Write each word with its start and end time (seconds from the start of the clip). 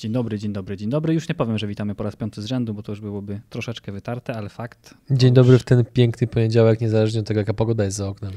Dzień 0.00 0.12
dobry, 0.12 0.38
dzień 0.38 0.52
dobry, 0.52 0.76
dzień 0.76 0.90
dobry. 0.90 1.14
Już 1.14 1.28
nie 1.28 1.34
powiem, 1.34 1.58
że 1.58 1.66
witamy 1.66 1.94
po 1.94 2.04
raz 2.04 2.16
piąty 2.16 2.42
z 2.42 2.46
rzędu, 2.46 2.74
bo 2.74 2.82
to 2.82 2.92
już 2.92 3.00
byłoby 3.00 3.40
troszeczkę 3.50 3.92
wytarte, 3.92 4.34
ale 4.34 4.48
fakt. 4.48 4.94
Dzień 5.10 5.32
dobry 5.32 5.58
w 5.58 5.64
ten 5.64 5.84
piękny 5.84 6.26
poniedziałek, 6.26 6.80
niezależnie 6.80 7.20
od 7.20 7.26
tego, 7.26 7.40
jaka 7.40 7.54
pogoda 7.54 7.84
jest 7.84 7.96
za 7.96 8.08
oknem. 8.08 8.32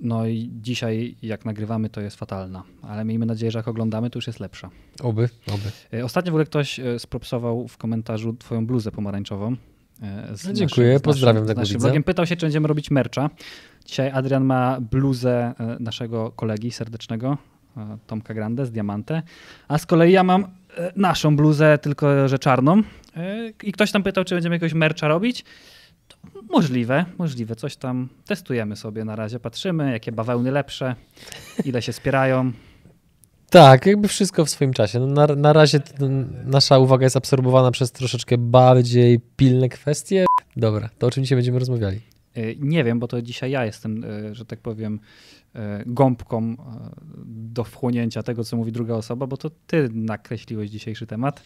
No 0.00 0.26
i 0.26 0.50
dzisiaj, 0.62 1.16
jak 1.22 1.44
nagrywamy, 1.44 1.90
to 1.90 2.00
jest 2.00 2.16
fatalna, 2.16 2.62
ale 2.82 3.04
miejmy 3.04 3.26
nadzieję, 3.26 3.50
że 3.50 3.58
jak 3.58 3.68
oglądamy, 3.68 4.10
to 4.10 4.18
już 4.18 4.26
jest 4.26 4.40
lepsza. 4.40 4.70
Oby, 5.02 5.28
oby. 5.46 5.98
E, 5.98 6.04
Ostatnio 6.04 6.32
w 6.32 6.34
ogóle 6.34 6.44
ktoś 6.44 6.80
e, 6.80 6.98
spropsował 6.98 7.68
w 7.68 7.76
komentarzu 7.76 8.32
twoją 8.32 8.66
bluzę 8.66 8.92
pomarańczową. 8.92 9.56
e, 10.02 10.34
No, 10.46 10.52
dziękuję, 10.52 10.88
naszym, 10.88 11.00
pozdrawiam 11.02 11.46
tego 11.46 11.60
z 11.60 11.68
naszym 11.68 11.80
blogiem. 11.80 12.02
Pytał 12.02 12.26
się, 12.26 12.36
czy 12.36 12.46
będziemy 12.46 12.68
robić 12.68 12.90
mercha. 12.90 13.30
Dzisiaj 13.84 14.10
Adrian 14.10 14.44
ma 14.44 14.80
bluzę 14.80 15.54
naszego 15.80 16.30
kolegi 16.30 16.70
serdecznego, 16.70 17.38
Tomka 18.06 18.34
Grande 18.34 18.66
z 18.66 18.70
Diamante, 18.70 19.22
a 19.68 19.78
z 19.78 19.86
kolei 19.86 20.12
ja 20.12 20.24
mam 20.24 20.44
e, 20.76 20.92
naszą 20.96 21.36
bluzę, 21.36 21.78
tylko 21.78 22.28
że 22.28 22.38
czarną. 22.38 22.82
E, 23.16 23.52
I 23.62 23.72
ktoś 23.72 23.92
tam 23.92 24.02
pytał, 24.02 24.24
czy 24.24 24.34
będziemy 24.34 24.54
jakiegoś 24.54 24.74
mercha 24.74 25.08
robić. 25.08 25.44
To 26.08 26.16
możliwe, 26.50 27.04
możliwe. 27.18 27.56
Coś 27.56 27.76
tam 27.76 28.08
testujemy 28.26 28.76
sobie 28.76 29.04
na 29.04 29.16
razie, 29.16 29.40
patrzymy, 29.40 29.92
jakie 29.92 30.12
bawełny 30.12 30.50
lepsze, 30.50 30.94
ile 31.64 31.82
się 31.82 31.92
spierają. 31.92 32.52
Tak, 33.50 33.86
jakby 33.86 34.08
wszystko 34.08 34.44
w 34.44 34.50
swoim 34.50 34.72
czasie. 34.72 35.00
No 35.00 35.06
na, 35.06 35.26
na 35.26 35.52
razie 35.52 35.80
nasza 36.44 36.78
uwaga 36.78 37.04
jest 37.06 37.16
absorbowana 37.16 37.70
przez 37.70 37.92
troszeczkę 37.92 38.38
bardziej 38.38 39.20
pilne 39.36 39.68
kwestie. 39.68 40.26
Dobra, 40.56 40.90
to 40.98 41.06
o 41.06 41.10
czym 41.10 41.22
dzisiaj 41.22 41.36
będziemy 41.36 41.58
rozmawiali? 41.58 42.00
Nie 42.58 42.84
wiem, 42.84 42.98
bo 42.98 43.08
to 43.08 43.22
dzisiaj 43.22 43.50
ja 43.50 43.64
jestem, 43.64 44.04
że 44.32 44.44
tak 44.44 44.60
powiem, 44.60 45.00
gąbką 45.86 46.56
do 47.60 47.64
wchłonięcia 47.64 48.22
tego, 48.22 48.44
co 48.44 48.56
mówi 48.56 48.72
druga 48.72 48.94
osoba, 48.94 49.26
bo 49.26 49.36
to 49.36 49.50
ty 49.66 49.88
nakreśliłeś 49.92 50.70
dzisiejszy 50.70 51.06
temat. 51.06 51.42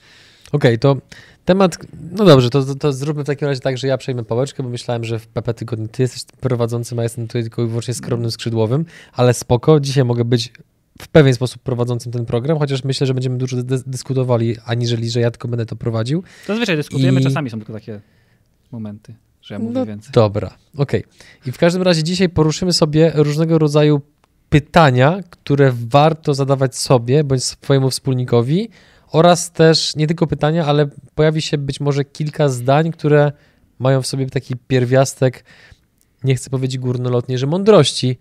Okej, 0.53 0.79
to 0.79 0.97
temat, 1.45 1.79
no 2.13 2.25
dobrze, 2.25 2.51
to, 2.51 2.65
to, 2.65 2.75
to 2.75 2.93
zróbmy 2.93 3.23
w 3.25 3.27
takim 3.27 3.49
razie 3.49 3.61
tak, 3.61 3.79
że 3.79 3.87
ja 3.87 3.99
przejmę 3.99 4.25
pałeczkę, 4.25 4.63
bo 4.63 4.69
myślałem, 4.69 5.05
że 5.05 5.19
w 5.19 5.27
PP 5.27 5.55
Tygodniu 5.55 5.89
ty 5.89 6.03
jesteś 6.03 6.23
prowadzącym, 6.41 6.99
a 6.99 7.03
jestem 7.03 7.27
tutaj 7.27 7.43
tylko 7.43 7.63
i 7.65 7.67
wyłącznie 7.67 7.95
skromnym 7.95 8.31
skrzydłowym, 8.31 8.85
ale 9.13 9.35
spoko, 9.35 9.81
dzisiaj 9.81 10.05
mogę 10.05 10.25
być 10.25 10.53
w 11.03 11.09
pewien 11.09 11.35
sposób 11.35 11.63
prowadzącym 11.63 12.13
ten 12.13 12.27
program, 12.27 12.59
chociaż 12.59 12.85
myślę, 12.85 13.07
że 13.07 13.15
będziemy 13.15 13.39
dużo 13.39 13.63
dy- 13.63 13.83
dyskutowali, 13.87 14.57
aniżeli, 14.65 15.11
że 15.11 15.21
ja 15.21 15.31
tylko 15.31 15.49
będę 15.49 15.67
to 15.67 15.77
prowadził. 15.77 16.23
Zazwyczaj 16.47 16.77
dyskutujemy, 16.77 17.21
I- 17.21 17.25
czasami 17.25 17.51
są 17.51 17.57
tylko 17.59 17.73
takie 17.73 18.01
momenty, 18.73 19.15
że 19.43 19.55
ja 19.55 19.59
mówię 19.59 19.75
No 19.75 19.87
więcej. 19.87 20.13
Dobra, 20.13 20.57
okej. 20.77 21.05
I 21.47 21.53
w 21.53 21.59
każdym 21.59 21.83
razie 21.83 22.03
dzisiaj 22.03 22.29
poruszymy 22.29 22.73
sobie 22.73 23.13
różnego 23.15 23.59
rodzaju 23.59 24.01
pytania, 24.55 25.21
które 25.31 25.73
warto 25.75 26.35
zadawać 26.35 26.77
sobie 26.77 27.25
bądź 27.25 27.45
swojemu 27.45 27.91
wspólnikowi 27.91 28.69
oraz 29.13 29.53
też 29.53 29.97
nie 29.97 30.07
tylko 30.07 30.27
pytania, 30.27 30.67
ale 30.67 30.89
pojawi 31.15 31.43
się 31.43 31.59
być 31.59 31.81
może 31.81 32.05
kilka 32.05 32.49
zdań, 32.49 32.93
które 32.93 33.33
mają 33.79 34.03
w 34.03 34.07
sobie 34.07 34.27
taki 34.27 34.55
pierwiastek, 34.69 35.45
nie 36.25 36.35
chcę 36.35 36.51
powiedzieć 36.51 36.79
górnolotnie, 36.79 37.39
że 37.39 37.47
mądrości, 37.47 38.19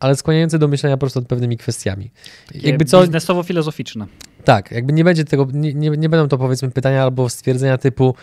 ale 0.00 0.16
skłaniające 0.16 0.58
do 0.58 0.68
myślenia 0.68 0.96
po 0.96 1.00
prostu 1.00 1.20
nad 1.20 1.28
pewnymi 1.28 1.56
kwestiami. 1.56 2.10
Takie 2.46 2.68
Jakby 2.68 2.84
co, 2.84 3.02
Biznesowo-filozoficzne. 3.02 4.06
tak, 4.44 4.70
jakby 4.70 4.92
nie 4.92 5.04
będzie 5.04 5.24
tego, 5.24 5.48
nie, 5.52 5.74
nie, 5.74 5.90
nie 5.90 6.08
będą 6.08 6.28
to 6.28 6.38
powiedzmy 6.38 6.70
pytania 6.70 7.02
albo 7.02 7.28
stwierdzenia 7.28 7.78
typu 7.78 8.14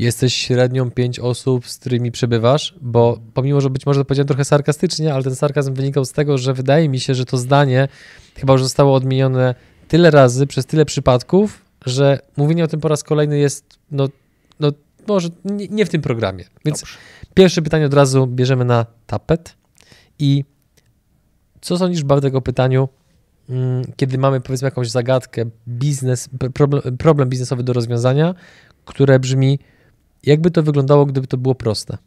jesteś 0.00 0.34
średnią 0.34 0.90
pięć 0.90 1.18
osób, 1.18 1.68
z 1.68 1.78
którymi 1.78 2.12
przebywasz, 2.12 2.74
bo 2.80 3.20
pomimo, 3.34 3.60
że 3.60 3.70
być 3.70 3.86
może 3.86 4.00
to 4.00 4.04
powiedziałem 4.04 4.26
trochę 4.26 4.44
sarkastycznie, 4.44 5.14
ale 5.14 5.22
ten 5.22 5.36
sarkazm 5.36 5.74
wynikał 5.74 6.04
z 6.04 6.12
tego, 6.12 6.38
że 6.38 6.54
wydaje 6.54 6.88
mi 6.88 7.00
się, 7.00 7.14
że 7.14 7.24
to 7.24 7.36
zdanie 7.38 7.88
chyba 8.34 8.52
już 8.52 8.62
zostało 8.62 8.94
odmienione 8.94 9.54
tyle 9.88 10.10
razy, 10.10 10.46
przez 10.46 10.66
tyle 10.66 10.84
przypadków, 10.84 11.64
że 11.86 12.18
mówienie 12.36 12.64
o 12.64 12.66
tym 12.66 12.80
po 12.80 12.88
raz 12.88 13.04
kolejny 13.04 13.38
jest, 13.38 13.64
no, 13.90 14.08
no 14.60 14.72
może 15.08 15.28
nie, 15.44 15.68
nie 15.68 15.86
w 15.86 15.88
tym 15.88 16.02
programie. 16.02 16.44
Więc 16.64 16.80
Dobrze. 16.80 16.96
Pierwsze 17.34 17.62
pytanie 17.62 17.86
od 17.86 17.94
razu 17.94 18.26
bierzemy 18.26 18.64
na 18.64 18.86
tapet. 19.06 19.54
I 20.18 20.44
co 21.60 21.78
sądzisz, 21.78 22.04
Bartek, 22.04 22.34
o 22.34 22.40
pytaniu, 22.40 22.88
mm, 23.48 23.84
kiedy 23.96 24.18
mamy 24.18 24.40
powiedzmy 24.40 24.66
jakąś 24.66 24.90
zagadkę, 24.90 25.44
biznes, 25.68 26.28
problem, 26.54 26.96
problem 26.96 27.28
biznesowy 27.28 27.62
do 27.62 27.72
rozwiązania, 27.72 28.34
które 28.84 29.18
brzmi, 29.18 29.58
jakby 30.22 30.50
to 30.50 30.62
wyglądało, 30.62 31.06
gdyby 31.06 31.26
to 31.26 31.36
było 31.36 31.54
proste? 31.54 31.98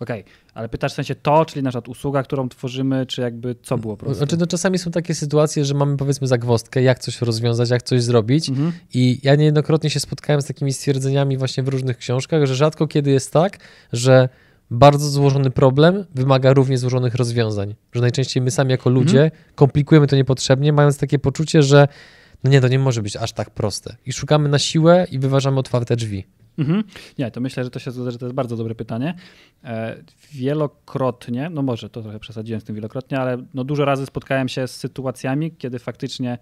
Okej, 0.00 0.24
ale 0.54 0.68
pytasz 0.68 0.92
w 0.92 0.94
sensie 0.94 1.14
to, 1.14 1.44
czyli 1.44 1.62
na 1.62 1.70
przykład 1.70 1.88
usługa, 1.88 2.22
którą 2.22 2.48
tworzymy, 2.48 3.06
czy 3.06 3.20
jakby 3.20 3.56
co 3.62 3.78
było 3.78 3.96
proste? 3.96 4.18
Znaczy, 4.18 4.36
no, 4.36 4.46
czasami 4.46 4.78
są 4.78 4.90
takie 4.90 5.14
sytuacje, 5.14 5.64
że 5.64 5.74
mamy 5.74 5.96
powiedzmy 5.96 6.26
zagwozdkę, 6.26 6.82
jak 6.82 6.98
coś 6.98 7.22
rozwiązać, 7.22 7.70
jak 7.70 7.82
coś 7.82 8.02
zrobić. 8.02 8.48
Mhm. 8.48 8.72
I 8.94 9.20
ja 9.22 9.34
niejednokrotnie 9.34 9.90
się 9.90 10.00
spotkałem 10.00 10.42
z 10.42 10.46
takimi 10.46 10.72
stwierdzeniami 10.72 11.36
właśnie 11.36 11.62
w 11.62 11.68
różnych 11.68 11.98
książkach, 11.98 12.46
że 12.46 12.54
rzadko 12.54 12.86
kiedy 12.86 13.10
jest 13.10 13.32
tak, 13.32 13.58
że 13.92 14.28
bardzo 14.70 15.08
złożony 15.08 15.50
problem 15.50 16.04
wymaga 16.14 16.52
równie 16.52 16.78
złożonych 16.78 17.14
rozwiązań. 17.14 17.74
Że 17.92 18.00
najczęściej 18.00 18.42
my 18.42 18.50
sami 18.50 18.70
jako 18.70 18.90
ludzie 18.90 19.30
komplikujemy 19.54 20.06
to 20.06 20.16
niepotrzebnie, 20.16 20.72
mając 20.72 20.98
takie 20.98 21.18
poczucie, 21.18 21.62
że 21.62 21.88
no 22.44 22.50
nie, 22.50 22.60
to 22.60 22.68
nie 22.68 22.78
może 22.78 23.02
być 23.02 23.16
aż 23.16 23.32
tak 23.32 23.50
proste. 23.50 23.96
I 24.06 24.12
szukamy 24.12 24.48
na 24.48 24.58
siłę 24.58 25.06
i 25.10 25.18
wyważamy 25.18 25.58
otwarte 25.58 25.96
drzwi. 25.96 26.26
Mhm. 26.58 26.84
Nie, 27.18 27.30
to 27.30 27.40
myślę, 27.40 27.64
że 27.64 27.70
to 27.70 27.78
się 27.78 27.90
zgadza, 27.90 28.10
że 28.10 28.18
to 28.18 28.26
jest 28.26 28.34
bardzo 28.34 28.56
dobre 28.56 28.74
pytanie. 28.74 29.14
E, 29.64 29.96
wielokrotnie, 30.32 31.50
no 31.50 31.62
może 31.62 31.90
to 31.90 32.02
trochę 32.02 32.18
przesadziłem 32.20 32.60
z 32.60 32.64
tym 32.64 32.74
wielokrotnie, 32.74 33.18
ale 33.18 33.38
no 33.54 33.64
dużo 33.64 33.84
razy 33.84 34.06
spotkałem 34.06 34.48
się 34.48 34.68
z 34.68 34.76
sytuacjami, 34.76 35.52
kiedy 35.52 35.78
faktycznie 35.78 36.38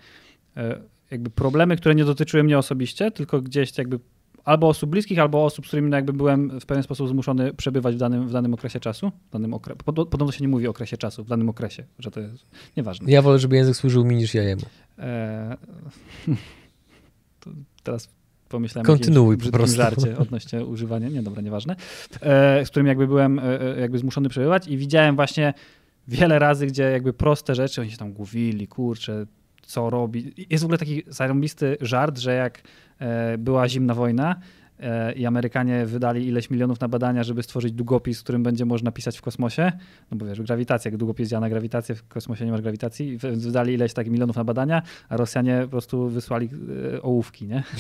e, 0.57 0.81
jakby 1.11 1.31
problemy, 1.31 1.77
które 1.77 1.95
nie 1.95 2.05
dotyczyły 2.05 2.45
mnie 2.45 2.59
osobiście, 2.59 3.11
tylko 3.11 3.43
gdzieś 3.43 3.79
jakby 3.79 3.99
albo 4.45 4.69
osób 4.69 4.91
bliskich, 4.91 5.19
albo 5.19 5.45
osób, 5.45 5.65
z 5.65 5.69
którymi 5.69 5.91
no 5.91 5.97
jakby 5.97 6.13
byłem 6.13 6.61
w 6.61 6.67
pewien 6.67 6.83
sposób 6.83 7.09
zmuszony 7.09 7.55
przebywać 7.55 7.95
w 7.95 7.99
danym, 7.99 8.29
w 8.29 8.33
danym 8.33 8.55
okresie 8.55 8.81
czasu. 8.81 9.13
W 9.29 9.33
danym 9.33 9.55
okre... 9.55 9.77
Pod- 9.77 10.09
Podobno 10.09 10.33
się 10.33 10.45
nie 10.45 10.49
mówi 10.49 10.67
o 10.67 10.71
okresie 10.71 10.97
czasu, 10.97 11.25
w 11.25 11.29
danym 11.29 11.49
okresie, 11.49 11.85
że 11.99 12.11
to 12.11 12.21
jest 12.21 12.47
nieważne. 12.77 13.13
Ja 13.13 13.23
wolę, 13.23 13.39
żeby 13.39 13.57
język 13.57 13.77
służył 13.77 14.05
mi 14.05 14.17
niż 14.17 14.35
ja 14.35 14.43
jemu. 14.43 14.63
E, 14.99 15.57
teraz 17.85 18.09
pomyślałem 18.49 18.87
Kontynuuj 18.87 19.39
po 19.39 19.51
prostu. 19.51 19.77
żarcie 19.77 20.19
odnośnie 20.25 20.65
używania, 20.65 21.09
nie 21.09 21.23
dobra, 21.23 21.43
nieważne, 21.43 21.77
e, 22.21 22.67
z 22.67 22.71
którym 22.71 22.87
jakby 22.87 23.07
byłem 23.07 23.39
e, 23.39 23.43
e, 23.61 23.81
jakby 23.81 23.99
zmuszony 23.99 24.29
przebywać 24.29 24.69
i 24.69 24.77
widziałem 24.77 25.17
właśnie 25.17 25.55
wiele 26.09 26.39
razy, 26.39 26.67
gdzie 26.67 26.83
jakby 26.83 27.13
proste 27.13 27.55
rzeczy, 27.55 27.81
oni 27.81 27.91
się 27.91 27.97
tam 27.97 28.13
głowili, 28.13 28.69
kurczę, 28.69 29.27
co 29.63 29.91
robi. 29.91 30.47
Jest 30.51 30.65
w 30.65 30.67
ogóle 30.67 30.79
taki 30.79 31.03
zarąbisty 31.07 31.77
żart, 31.81 32.19
że 32.19 32.35
jak 32.35 32.63
była 33.39 33.69
zimna 33.69 33.95
wojna 33.95 34.37
i 35.17 35.27
Amerykanie 35.27 35.87
wydali 35.87 36.27
ileś 36.27 36.51
milionów 36.51 36.81
na 36.81 36.89
badania, 36.89 37.23
żeby 37.23 37.43
stworzyć 37.43 37.73
długopis, 37.73 38.23
którym 38.23 38.43
będzie 38.43 38.65
można 38.65 38.93
pisać 38.93 39.19
w 39.19 39.23
kosmosie, 39.23 39.73
no 40.11 40.17
bo 40.17 40.27
wiesz, 40.27 40.43
grawitacja, 40.43 40.91
jak 40.91 40.99
długopis 40.99 41.29
działa 41.29 41.41
na 41.41 41.49
grawitację, 41.49 41.95
w 41.95 42.09
kosmosie 42.09 42.45
nie 42.45 42.53
masz 42.53 42.61
grawitacji, 42.61 43.19
wydali 43.19 43.75
ileś 43.75 43.93
takich 43.93 44.13
milionów 44.13 44.37
na 44.37 44.45
badania, 44.45 44.83
a 45.09 45.17
Rosjanie 45.17 45.61
po 45.63 45.69
prostu 45.69 46.09
wysłali 46.09 46.49
e, 46.95 47.03
ołówki, 47.03 47.47
nie? 47.47 47.63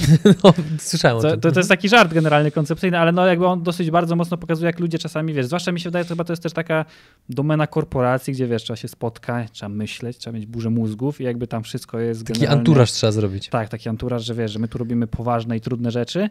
No, 0.44 0.55
słyszałem 0.78 1.22
To, 1.22 1.37
to, 1.37 1.53
to 1.53 1.60
jest 1.60 1.69
taki 1.69 1.88
żart 1.88 2.15
generalnie 2.15 2.50
koncepcyjny, 2.50 2.99
ale 2.99 3.12
no 3.12 3.26
jakby 3.26 3.47
on 3.47 3.62
dosyć 3.62 3.91
bardzo 3.91 4.16
mocno 4.16 4.37
pokazuje, 4.37 4.66
jak 4.66 4.81
ludzie 4.81 4.99
czasami, 4.99 5.32
wiesz, 5.32 5.47
zwłaszcza 5.47 5.72
mi 5.72 5.81
się 5.81 5.88
wydaje, 5.88 6.05
że 6.05 6.09
chyba 6.09 6.25
to 6.25 6.32
jest 6.32 6.43
też 6.43 6.53
taka 6.53 6.84
domena 7.28 7.66
korporacji, 7.66 8.32
gdzie 8.32 8.47
wiesz, 8.47 8.62
trzeba 8.62 8.76
się 8.76 8.88
spotkać, 8.88 9.50
trzeba 9.50 9.69
myśleć, 9.69 10.19
trzeba 10.19 10.34
mieć 10.37 10.47
burzę 10.47 10.71
mózgów 10.71 11.21
i 11.21 11.25
jakby 11.25 11.47
tam 11.47 11.62
wszystko 11.62 11.99
jest 11.99 12.26
Taki 12.26 12.47
anturaż 12.47 12.93
trzeba 12.93 13.12
zrobić. 13.12 13.49
Tak, 13.49 13.69
taki 13.69 13.88
anturaż, 13.88 14.25
że 14.25 14.34
wiesz, 14.34 14.53
że 14.53 14.59
my 14.59 14.69
tu 14.69 14.78
robimy 14.78 15.06
poważne 15.06 15.56
i 15.56 15.61
trudne 15.61 15.91
rzeczy, 15.91 16.28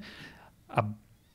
a 0.74 0.84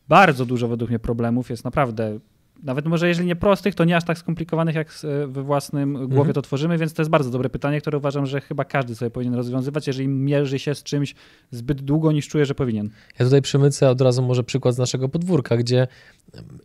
bardzo 0.09 0.47
dużo 0.47 0.69
według 0.69 0.91
mnie 0.91 0.99
problemów 0.99 1.51
jest 1.51 1.65
naprawdę, 1.65 2.19
nawet 2.63 2.87
może 2.87 3.09
jeżeli 3.09 3.27
nie 3.29 3.37
prostych, 3.37 3.75
to 3.75 3.85
nie 3.85 3.97
aż 3.97 4.05
tak 4.05 4.19
skomplikowanych, 4.19 4.75
jak 4.75 4.89
s- 4.89 5.07
we 5.27 5.43
własnym 5.43 5.93
głowie 5.95 6.17
Mhm. 6.19 6.33
to 6.35 6.43
tworzymy, 6.43 6.79
więc 6.79 6.93
to 6.95 7.03
jest 7.03 7.11
bardzo 7.11 7.31
dobre 7.31 7.51
pytanie, 7.51 7.81
które 7.81 7.99
uważam, 7.99 8.27
że 8.27 8.41
chyba 8.41 8.65
każdy 8.65 8.95
sobie 8.95 9.11
powinien 9.11 9.35
rozwiązywać, 9.35 9.87
jeżeli 9.87 10.09
mierzy 10.09 10.59
się 10.59 10.75
z 10.75 10.83
czymś 10.83 11.15
zbyt 11.51 11.83
długo, 11.83 12.13
niż 12.13 12.29
czuje, 12.29 12.47
że 12.47 12.55
powinien. 12.55 12.91
Ja 13.19 13.25
tutaj 13.25 13.43
przymycę 13.43 13.91
od 13.91 14.01
razu 14.01 14.23
może 14.23 14.45
przykład 14.45 14.75
z 14.75 14.79
naszego 14.79 15.09
podwórka, 15.09 15.57
gdzie 15.57 15.87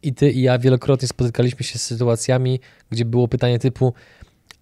i 0.04 0.14
ty, 0.14 0.32
i 0.32 0.42
ja 0.42 0.60
wielokrotnie 0.60 1.08
spotykaliśmy 1.08 1.64
się 1.64 1.80
z 1.80 1.82
sytuacjami, 1.82 2.60
gdzie 2.90 3.06
było 3.06 3.28
pytanie 3.28 3.60
typu 3.60 3.94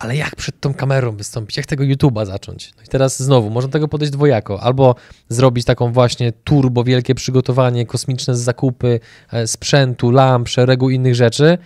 ale 0.02 0.16
jak 0.16 0.36
przed 0.36 0.60
tą 0.60 0.74
kamerą 0.74 1.12
wystąpić? 1.12 1.58
Jak 1.58 1.66
tego 1.66 1.84
YouTube'a 1.84 2.26
zacząć? 2.26 2.72
No 2.78 2.84
i 2.84 2.88
teraz 2.88 3.24
znowu, 3.24 3.50
można 3.50 3.72
tego 3.72 3.88
podejść 3.88 4.14
dwojako. 4.14 4.62
Albo 4.62 4.96
zrobić 5.30 5.66
taką 5.66 5.92
właśnie 5.92 6.32
turbo 6.32 6.84
wielkie 6.84 7.16
przygotowanie, 7.16 7.86
kosmiczne 7.86 8.36
zakupy 8.36 9.00
e, 9.32 9.48
sprzętu, 9.48 10.12
lamp, 10.12 10.50
szeregu 10.50 10.90
innych 10.90 11.16
rzeczy, 11.16 11.58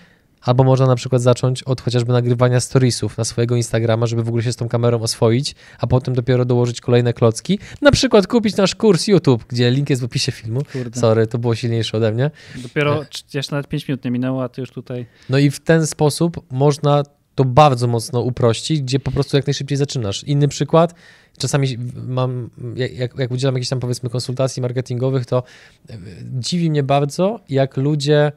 Albo 0.45 0.63
można 0.63 0.87
na 0.87 0.95
przykład 0.95 1.21
zacząć 1.21 1.63
od 1.63 1.81
chociażby 1.81 2.13
nagrywania 2.13 2.59
storiesów 2.59 3.17
na 3.17 3.23
swojego 3.23 3.55
Instagrama, 3.55 4.05
żeby 4.05 4.23
w 4.23 4.27
ogóle 4.27 4.43
się 4.43 4.53
z 4.53 4.55
tą 4.55 4.69
kamerą 4.69 5.01
oswoić, 5.01 5.55
a 5.79 5.87
potem 5.87 6.13
dopiero 6.13 6.45
dołożyć 6.45 6.81
kolejne 6.81 7.13
klocki. 7.13 7.59
Na 7.81 7.91
przykład 7.91 8.27
kupić 8.27 8.57
nasz 8.57 8.75
kurs 8.75 9.07
YouTube, 9.07 9.45
gdzie 9.47 9.71
link 9.71 9.89
jest 9.89 10.01
w 10.01 10.05
opisie 10.05 10.31
filmu. 10.31 10.61
Kurde. 10.73 10.99
Sorry, 10.99 11.27
to 11.27 11.37
było 11.37 11.55
silniejsze 11.55 11.97
ode 11.97 12.11
mnie. 12.11 12.31
Dopiero 12.55 13.01
cz- 13.01 13.35
jeszcze 13.35 13.55
nawet 13.55 13.67
5 13.67 13.87
minut 13.87 14.05
nie 14.05 14.11
minęło, 14.11 14.43
a 14.43 14.49
ty 14.49 14.61
już 14.61 14.71
tutaj. 14.71 15.05
No 15.29 15.37
i 15.37 15.51
w 15.51 15.59
ten 15.59 15.87
sposób 15.87 16.45
można 16.51 17.03
to 17.35 17.45
bardzo 17.45 17.87
mocno 17.87 18.21
uprościć, 18.21 18.81
gdzie 18.81 18.99
po 18.99 19.11
prostu 19.11 19.37
jak 19.37 19.47
najszybciej 19.47 19.77
zaczynasz. 19.77 20.23
Inny 20.23 20.47
przykład, 20.47 20.95
czasami 21.37 21.77
mam, 22.07 22.49
jak, 22.75 23.19
jak 23.19 23.31
udzielam 23.31 23.55
jakichś 23.55 23.69
tam 23.69 23.79
powiedzmy 23.79 24.09
konsultacji 24.09 24.61
marketingowych, 24.61 25.25
to 25.25 25.43
e, 25.89 25.97
dziwi 26.23 26.69
mnie 26.69 26.83
bardzo, 26.83 27.39
jak 27.49 27.77
ludzie 27.77 28.31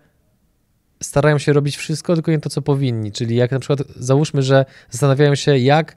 starają 1.03 1.39
się 1.39 1.53
robić 1.53 1.77
wszystko, 1.77 2.15
tylko 2.15 2.31
nie 2.31 2.41
to, 2.41 2.51
co 2.51 2.63
powinni. 2.63 3.13
Czyli 3.13 3.37
jak 3.37 3.51
na 3.51 3.59
przykład 3.59 3.89
załóżmy, 3.97 4.43
że 4.43 4.65
zastanawiają 4.91 5.35
się, 5.35 5.59
jak 5.59 5.97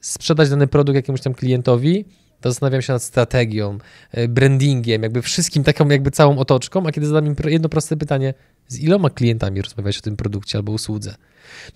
sprzedać 0.00 0.50
dany 0.50 0.66
produkt 0.66 0.96
jakiemuś 0.96 1.20
tam 1.20 1.34
klientowi, 1.34 2.04
to 2.40 2.50
zastanawiam 2.50 2.82
się 2.82 2.92
nad 2.92 3.02
strategią, 3.02 3.78
e, 4.12 4.28
brandingiem, 4.28 5.02
jakby 5.02 5.22
wszystkim 5.22 5.64
taką 5.64 5.88
jakby 5.88 6.10
całą 6.10 6.38
otoczką, 6.38 6.86
a 6.86 6.92
kiedy 6.92 7.06
zadam 7.06 7.26
im 7.26 7.36
jedno 7.44 7.68
proste 7.68 7.96
pytanie, 7.96 8.34
z 8.68 8.80
iloma 8.80 9.10
klientami 9.10 9.62
rozmawiać 9.62 9.98
o 9.98 10.00
tym 10.00 10.16
produkcie 10.16 10.58
albo 10.58 10.72
usłudze? 10.72 11.14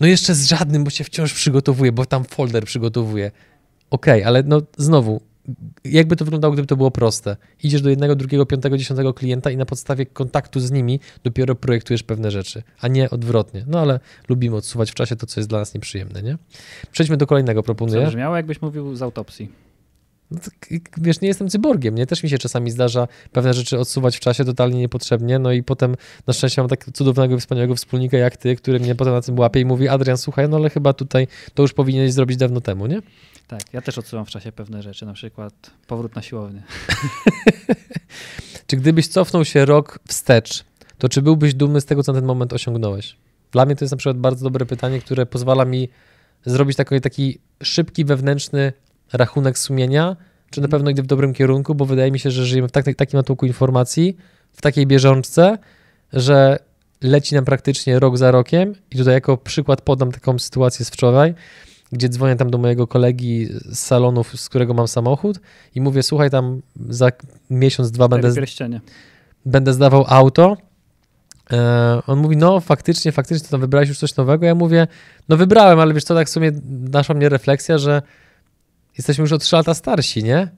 No 0.01 0.07
jeszcze 0.07 0.35
z 0.35 0.47
żadnym, 0.47 0.85
bo 0.85 0.91
się 0.91 1.05
wciąż 1.05 1.35
przygotowuję, 1.35 1.93
bo 1.93 2.07
tam 2.07 2.25
folder 2.25 2.65
przygotowuję. 2.65 3.31
Okej, 3.91 4.21
okay, 4.21 4.27
ale 4.27 4.43
no 4.43 4.63
znowu, 4.77 5.21
jakby 5.85 6.17
to 6.17 6.25
wyglądało, 6.25 6.53
gdyby 6.53 6.67
to 6.67 6.77
było 6.77 6.91
proste? 6.91 7.37
Idziesz 7.63 7.83
do 7.83 7.91
jednego, 7.91 8.17
drugiego, 8.17 8.47
piątego, 8.47 8.79
dziesiątego 8.79 9.15
klienta 9.15 9.51
i 9.51 9.57
na 9.57 9.67
podstawie 9.67 10.07
kontaktu 10.07 10.61
z 10.61 10.71
nimi 10.71 11.01
dopiero 11.25 11.55
projektujesz 11.55 12.03
pewne 12.03 12.31
rzeczy, 12.31 12.63
a 12.81 12.89
nie 12.89 13.11
odwrotnie. 13.11 13.65
No 13.67 13.81
ale 13.81 14.01
lubimy 14.29 14.57
odsuwać 14.57 14.91
w 14.91 14.95
czasie 14.95 15.17
to, 15.17 15.27
co 15.27 15.41
jest 15.41 15.49
dla 15.51 15.59
nas 15.59 15.75
nieprzyjemne, 15.75 16.23
nie? 16.23 16.39
Przejdźmy 16.93 17.17
do 17.17 17.27
kolejnego, 17.27 17.63
proponuję. 17.63 18.05
Co 18.05 18.09
brzmiało, 18.09 18.37
jakbyś 18.37 18.63
mówił 18.63 18.97
z 18.97 19.03
autopsji. 19.03 19.70
No 20.31 20.39
wiesz, 20.97 21.21
nie 21.21 21.29
jestem 21.29 21.49
cyborgiem, 21.49 21.95
nie? 21.95 22.07
Też 22.07 22.23
mi 22.23 22.31
się 22.31 22.39
czasami 22.39 22.71
zdarza 22.71 23.09
pewne 23.33 23.55
rzeczy 23.55 23.79
odsuwać 23.79 24.17
w 24.17 24.21
czasie 24.21 24.45
totalnie 24.45 24.79
niepotrzebnie, 24.79 25.39
no 25.39 25.53
i 25.53 25.63
potem 25.63 25.97
na 26.27 26.33
szczęście 26.33 26.63
mam 26.63 26.69
tak 26.69 26.85
cudownego, 26.93 27.39
wspaniałego 27.39 27.77
wspólnika 27.77 28.17
jak 28.17 28.37
ty, 28.37 28.57
który 28.57 28.81
mnie 28.81 28.95
potem 28.95 29.15
na 29.15 29.23
tym 29.23 29.39
łapie 29.39 29.61
i 29.61 29.65
mówi, 29.65 29.89
Adrian, 29.89 30.19
słuchaj, 30.19 30.49
no 30.49 30.57
ale 30.57 30.71
chyba 30.71 30.93
tutaj 30.93 31.27
to 31.55 31.63
już 31.63 31.73
powinieneś 31.73 32.13
zrobić 32.13 32.37
dawno 32.37 32.61
temu, 32.61 32.87
nie? 32.87 33.03
Tak, 33.49 33.61
ja 33.73 33.81
też 33.81 33.99
odsuwam 33.99 34.27
w 34.27 34.31
czasie 34.31 34.53
pewne 34.53 34.83
rzeczy, 34.83 35.07
na 35.07 35.13
przykład 35.13 35.71
powrót 35.87 36.17
na 36.17 36.23
siłownię. 36.23 36.63
czy 38.67 38.77
gdybyś 38.77 39.09
cofnął 39.09 39.45
się 39.45 39.65
rok 39.65 39.99
wstecz, 40.09 40.65
to 40.99 41.09
czy 41.09 41.23
byłbyś 41.23 41.55
dumny 41.55 41.81
z 41.81 41.85
tego, 41.85 42.03
co 42.03 42.13
na 42.13 42.19
ten 42.19 42.27
moment 42.27 42.53
osiągnąłeś? 42.53 43.17
Dla 43.53 43.67
mnie 43.67 43.77
to 43.77 43.85
jest 43.85 43.93
na 43.93 43.99
przykład 43.99 44.19
bardzo 44.19 44.45
dobre 44.45 44.67
pytanie, 44.67 45.01
które 45.01 45.27
pozwala 45.27 45.65
mi 45.65 45.89
zrobić 46.47 46.77
taki, 46.77 47.01
taki 47.01 47.39
szybki, 47.63 48.05
wewnętrzny 48.05 48.73
rachunek 49.13 49.59
sumienia, 49.59 50.17
czy 50.51 50.61
na 50.61 50.65
mhm. 50.65 50.71
pewno 50.71 50.91
idę 50.91 51.03
w 51.03 51.07
dobrym 51.07 51.33
kierunku, 51.33 51.75
bo 51.75 51.85
wydaje 51.85 52.13
mi 52.13 52.19
się, 52.19 52.31
że 52.31 52.47
żyjemy 52.47 52.69
w 52.69 52.73
tak, 52.73 52.85
takim 52.97 53.19
natłoku 53.19 53.47
informacji, 53.47 54.17
w 54.53 54.63
takiej 54.63 54.87
bieżączce, 54.87 55.59
że 56.13 56.59
leci 57.03 57.35
nam 57.35 57.45
praktycznie 57.45 57.99
rok 57.99 58.19
za 58.19 58.31
rokiem 58.31 58.75
i 58.91 58.97
tutaj 58.97 59.15
jako 59.15 59.37
przykład 59.37 59.81
podam 59.81 60.13
taką 60.13 60.39
sytuację 60.39 60.85
z 60.85 60.91
wczoraj, 60.91 61.35
gdzie 61.93 62.09
dzwonię 62.09 62.37
tam 62.37 62.51
do 62.51 62.59
mojego 62.59 62.87
kolegi 62.87 63.49
z 63.51 63.79
salonów, 63.79 64.41
z 64.41 64.49
którego 64.49 64.75
mam 64.75 64.89
samochód 64.89 65.41
i 65.75 65.81
mówię, 65.81 66.03
słuchaj, 66.03 66.31
tam 66.31 66.63
za 66.89 67.11
miesiąc, 67.51 67.91
dwa 67.91 68.09
będę, 68.09 68.33
będę 69.47 69.73
zdawał 69.73 70.05
auto. 70.09 70.57
E, 71.53 72.03
on 72.07 72.19
mówi, 72.19 72.37
no 72.37 72.61
faktycznie, 72.61 73.13
faktycznie, 73.13 73.45
to 73.45 73.51
tam 73.51 73.61
wybrałeś 73.61 73.89
już 73.89 73.99
coś 73.99 74.17
nowego. 74.17 74.47
Ja 74.47 74.55
mówię, 74.55 74.87
no 75.29 75.37
wybrałem, 75.37 75.81
ale 75.81 75.95
wiesz 75.95 76.05
co, 76.05 76.15
tak 76.15 76.27
w 76.27 76.31
sumie 76.31 76.53
naszła 76.93 77.15
mnie 77.15 77.29
refleksja, 77.29 77.79
że 77.79 78.03
jesteśmy 78.99 79.23
już 79.23 79.33
o 79.33 79.39
trzy 79.39 79.57
lata 79.57 79.75
starsi, 79.75 80.25
nie? 80.25 80.49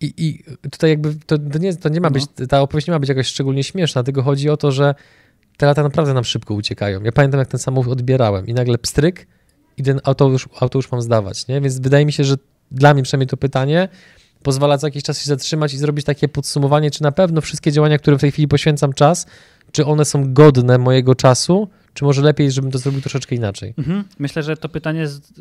I, 0.00 0.14
i 0.16 0.44
tutaj 0.70 0.90
jakby 0.90 1.14
to, 1.26 1.38
to, 1.38 1.58
nie, 1.58 1.76
to 1.76 1.88
nie 1.88 2.00
ma 2.00 2.08
no. 2.08 2.12
być, 2.12 2.24
ta 2.48 2.60
opowieść 2.60 2.86
nie 2.86 2.92
ma 2.92 2.98
być 2.98 3.08
jakoś 3.08 3.26
szczególnie 3.26 3.64
śmieszna, 3.64 4.02
tylko 4.02 4.22
chodzi 4.22 4.50
o 4.50 4.56
to, 4.56 4.72
że 4.72 4.94
te 5.56 5.66
lata 5.66 5.82
naprawdę 5.82 6.14
nam 6.14 6.24
szybko 6.24 6.54
uciekają. 6.54 7.02
Ja 7.02 7.12
pamiętam, 7.12 7.38
jak 7.38 7.48
ten 7.48 7.60
samochód 7.60 7.92
odbierałem 7.92 8.46
i 8.46 8.54
nagle 8.54 8.78
pstryk 8.78 9.26
i 9.76 9.82
ten 9.82 10.00
auto 10.04 10.28
już, 10.28 10.48
auto 10.60 10.78
już 10.78 10.92
mam 10.92 11.02
zdawać, 11.02 11.48
nie? 11.48 11.60
Więc 11.60 11.78
wydaje 11.78 12.06
mi 12.06 12.12
się, 12.12 12.24
że 12.24 12.36
dla 12.70 12.94
mnie 12.94 13.02
przynajmniej 13.02 13.28
to 13.28 13.36
pytanie 13.36 13.88
pozwala 14.42 14.78
co 14.78 14.86
jakiś 14.86 15.02
czas 15.02 15.20
się 15.20 15.26
zatrzymać 15.26 15.74
i 15.74 15.78
zrobić 15.78 16.06
takie 16.06 16.28
podsumowanie, 16.28 16.90
czy 16.90 17.02
na 17.02 17.12
pewno 17.12 17.40
wszystkie 17.40 17.72
działania, 17.72 17.98
które 17.98 18.18
w 18.18 18.20
tej 18.20 18.32
chwili 18.32 18.48
poświęcam 18.48 18.92
czas, 18.92 19.26
czy 19.72 19.86
one 19.86 20.04
są 20.04 20.34
godne 20.34 20.78
mojego 20.78 21.14
czasu, 21.14 21.68
czy 21.94 22.04
może 22.04 22.22
lepiej, 22.22 22.50
żebym 22.50 22.70
to 22.70 22.78
zrobił 22.78 23.00
troszeczkę 23.00 23.34
inaczej? 23.34 23.74
Mhm. 23.78 24.04
Myślę, 24.18 24.42
że 24.42 24.56
to 24.56 24.68
pytanie 24.68 25.00
jest, 25.00 25.40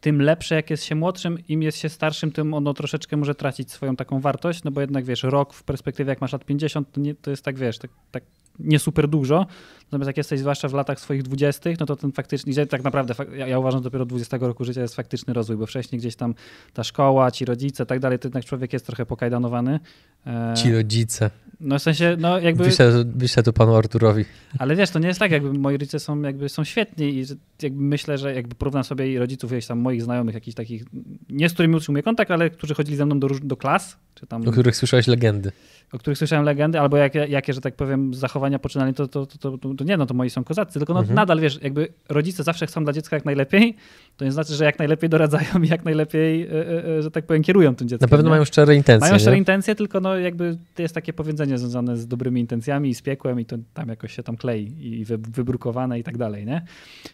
tym 0.00 0.22
lepsze, 0.22 0.54
jak 0.54 0.70
jest 0.70 0.84
się 0.84 0.94
młodszym, 0.94 1.38
im 1.48 1.62
jest 1.62 1.78
się 1.78 1.88
starszym, 1.88 2.32
tym 2.32 2.54
ono 2.54 2.74
troszeczkę 2.74 3.16
może 3.16 3.34
tracić 3.34 3.72
swoją 3.72 3.96
taką 3.96 4.20
wartość, 4.20 4.64
no 4.64 4.70
bo 4.70 4.80
jednak 4.80 5.04
wiesz, 5.04 5.22
rok 5.22 5.52
w 5.52 5.62
perspektywie, 5.62 6.10
jak 6.10 6.20
masz 6.20 6.32
lat 6.32 6.44
50, 6.44 6.92
to, 6.92 7.00
nie, 7.00 7.14
to 7.14 7.30
jest 7.30 7.44
tak, 7.44 7.58
wiesz, 7.58 7.78
tak, 7.78 7.90
tak 8.10 8.22
nie 8.58 8.78
super 8.78 9.08
dużo. 9.08 9.46
Natomiast 9.84 10.06
jak 10.06 10.16
jesteś 10.16 10.40
zwłaszcza 10.40 10.68
w 10.68 10.72
latach 10.72 11.00
swoich 11.00 11.22
dwudziestych, 11.22 11.80
no 11.80 11.86
to 11.86 11.96
ten 11.96 12.12
faktyczny, 12.12 12.66
tak 12.66 12.84
naprawdę, 12.84 13.14
ja, 13.36 13.58
uważam, 13.58 13.80
że 13.80 13.84
dopiero 13.84 14.06
20 14.06 14.36
roku 14.40 14.64
życia 14.64 14.82
jest 14.82 14.94
faktyczny 14.94 15.34
rozwój, 15.34 15.56
bo 15.56 15.66
wcześniej 15.66 15.98
gdzieś 15.98 16.16
tam 16.16 16.34
ta 16.72 16.84
szkoła, 16.84 17.30
ci 17.30 17.44
rodzice, 17.44 17.86
tak 17.86 18.00
dalej, 18.00 18.18
to 18.18 18.28
jednak 18.28 18.44
człowiek 18.44 18.72
jest 18.72 18.86
trochę 18.86 19.06
pokajdanowany. 19.06 19.80
E, 20.26 20.54
ci 20.56 20.72
rodzice. 20.72 21.30
No 21.60 21.78
w 21.78 21.82
sensie, 21.82 22.16
no 22.20 22.38
jakby... 22.38 22.64
Wyślę, 23.04 23.42
tu 23.42 23.52
panu 23.52 23.76
Arturowi. 23.76 24.24
Ale 24.58 24.76
wiesz, 24.76 24.90
to 24.90 24.98
nie 24.98 25.08
jest 25.08 25.20
tak, 25.20 25.30
jakby 25.30 25.52
moi 25.52 25.76
rodzice 25.76 26.00
są 26.00 26.22
jakby 26.22 26.48
są 26.48 26.64
świetni 26.64 27.18
i 27.18 27.24
jakby 27.62 27.82
myślę, 27.82 28.18
że 28.18 28.34
jakby 28.34 28.54
porównam 28.54 28.84
sobie 28.84 29.12
i 29.12 29.18
rodziców 29.18 29.52
jakichś 29.52 29.66
tam 29.66 29.78
moich 29.78 30.02
znajomych, 30.02 30.34
jakichś 30.34 30.54
takich, 30.54 30.84
nie 31.28 31.48
z 31.48 31.52
którymi 31.52 31.76
utrzymuję 31.76 32.02
kontakt, 32.02 32.30
ale 32.30 32.50
którzy 32.50 32.74
chodzili 32.74 32.96
ze 32.96 33.06
mną 33.06 33.20
do, 33.20 33.28
do 33.42 33.56
klas, 33.56 33.96
czy 34.20 34.26
tam... 34.26 34.48
O 34.48 34.52
których 34.52 34.76
słyszałeś 34.76 35.06
legendy 35.06 35.52
o 35.92 35.98
których 35.98 36.18
słyszałem 36.18 36.44
legendy, 36.44 36.80
albo 36.80 36.96
jakie, 36.96 37.26
jakie 37.28 37.52
że 37.52 37.60
tak 37.60 37.74
powiem, 37.74 38.14
zachowania 38.14 38.58
poczynali, 38.58 38.94
to, 38.94 39.08
to, 39.08 39.26
to, 39.26 39.58
to, 39.58 39.84
nie, 39.84 39.96
no 39.96 40.06
to 40.06 40.14
moi 40.14 40.30
są 40.30 40.44
kozacy, 40.44 40.78
tylko 40.78 40.94
no, 40.94 41.00
mhm. 41.00 41.16
nadal, 41.16 41.40
wiesz, 41.40 41.58
jakby 41.62 41.88
rodzice 42.08 42.42
zawsze 42.42 42.66
chcą 42.66 42.84
dla 42.84 42.92
dziecka 42.92 43.16
jak 43.16 43.24
najlepiej, 43.24 43.76
to 44.16 44.24
nie 44.24 44.32
znaczy, 44.32 44.54
że 44.54 44.64
jak 44.64 44.78
najlepiej 44.78 45.10
doradzają 45.10 45.62
i 45.62 45.68
jak 45.68 45.84
najlepiej, 45.84 46.42
e, 46.42 46.50
e, 46.50 46.98
e, 46.98 47.02
że 47.02 47.10
tak 47.10 47.26
powiem, 47.26 47.42
kierują 47.42 47.74
tym 47.74 47.88
dzieckiem. 47.88 48.06
Na 48.06 48.16
pewno 48.16 48.28
nie? 48.28 48.30
mają 48.30 48.44
szczere 48.44 48.74
intencje. 48.74 49.08
Mają 49.08 49.18
szczere 49.18 49.36
nie? 49.36 49.38
intencje, 49.38 49.74
tylko 49.74 50.00
no 50.00 50.16
jakby 50.16 50.58
to 50.74 50.82
jest 50.82 50.94
takie 50.94 51.12
powiedzenie 51.12 51.58
związane 51.58 51.96
z 51.96 52.06
dobrymi 52.06 52.40
intencjami 52.40 52.88
i 52.88 52.94
z 52.94 53.02
piekłem 53.02 53.40
i 53.40 53.44
to 53.44 53.56
tam 53.74 53.88
jakoś 53.88 54.16
się 54.16 54.22
tam 54.22 54.36
klei 54.36 54.74
i 55.00 55.04
wybrukowane 55.04 55.98
i 55.98 56.02
tak 56.02 56.18
dalej, 56.18 56.46
nie? 56.46 56.64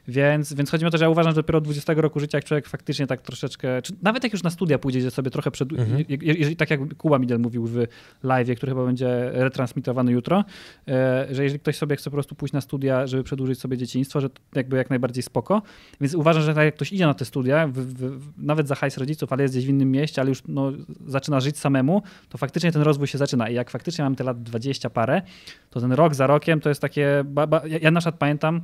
Więc, 0.08 0.52
więc 0.52 0.70
chodzi 0.70 0.84
mi 0.84 0.88
o 0.88 0.90
to, 0.90 0.98
że 0.98 1.04
ja 1.04 1.08
uważam, 1.08 1.32
że 1.32 1.36
dopiero 1.36 1.58
od 1.58 1.64
20 1.64 1.94
roku 1.96 2.20
życia, 2.20 2.38
jak 2.38 2.44
człowiek 2.44 2.68
faktycznie 2.68 3.06
tak 3.06 3.22
troszeczkę, 3.22 3.82
czy 3.82 3.92
nawet 4.02 4.24
jak 4.24 4.32
już 4.32 4.42
na 4.42 4.50
studia 4.50 4.78
pójdzie, 4.78 5.10
sobie 5.10 5.30
trochę 5.30 5.50
przed, 5.50 5.72
mhm. 5.72 6.04
jeżeli, 6.08 6.56
tak 6.56 6.70
jak 6.70 6.80
Kuba 6.98 7.18
Midel 7.18 7.40
mówił 7.40 7.66
w 7.66 7.86
live, 8.22 8.56
który 8.56 8.72
chyba 8.72 8.84
będzie 8.86 9.30
retransmitowany 9.32 10.12
jutro, 10.12 10.44
e, 10.88 11.26
że 11.30 11.42
jeżeli 11.42 11.60
ktoś 11.60 11.76
sobie 11.76 11.96
chce 11.96 12.10
po 12.10 12.14
prostu 12.14 12.34
pójść 12.34 12.52
na 12.54 12.60
studia, 12.60 13.06
żeby 13.06 13.24
przedłużyć 13.24 13.60
sobie 13.60 13.76
dzieciństwo, 13.76 14.20
że 14.20 14.28
jakby 14.54 14.76
jak 14.76 14.90
najbardziej 14.90 15.22
spoko. 15.22 15.62
Więc 16.00 16.14
uważam, 16.14 16.42
że 16.42 16.54
tak 16.54 16.64
jak 16.64 16.74
ktoś 16.74 16.92
idzie 16.92 17.06
na 17.06 17.14
te 17.14 17.24
studia, 17.24 17.66
w, 17.66 17.72
w, 17.72 18.32
nawet 18.38 18.68
za 18.68 18.74
hajs 18.74 18.98
rodziców, 18.98 19.32
ale 19.32 19.42
jest 19.42 19.54
gdzieś 19.54 19.66
w 19.66 19.68
innym 19.68 19.90
mieście, 19.90 20.20
ale 20.22 20.28
już 20.28 20.42
no, 20.48 20.72
zaczyna 21.06 21.40
żyć 21.40 21.58
samemu, 21.58 22.02
to 22.28 22.38
faktycznie 22.38 22.72
ten 22.72 22.82
rozwój 22.82 23.06
się 23.06 23.18
zaczyna. 23.18 23.48
I 23.48 23.54
jak 23.54 23.70
faktycznie 23.70 24.04
mam 24.04 24.16
te 24.16 24.24
lat 24.24 24.42
20 24.42 24.90
parę, 24.90 25.22
to 25.70 25.80
ten 25.80 25.92
rok 25.92 26.14
za 26.14 26.26
rokiem 26.26 26.60
to 26.60 26.68
jest 26.68 26.80
takie... 26.80 27.24
Ba, 27.24 27.46
ba, 27.46 27.62
ja, 27.66 27.78
ja 27.78 27.90
na 27.90 28.00
przykład 28.00 28.18
pamiętam, 28.18 28.60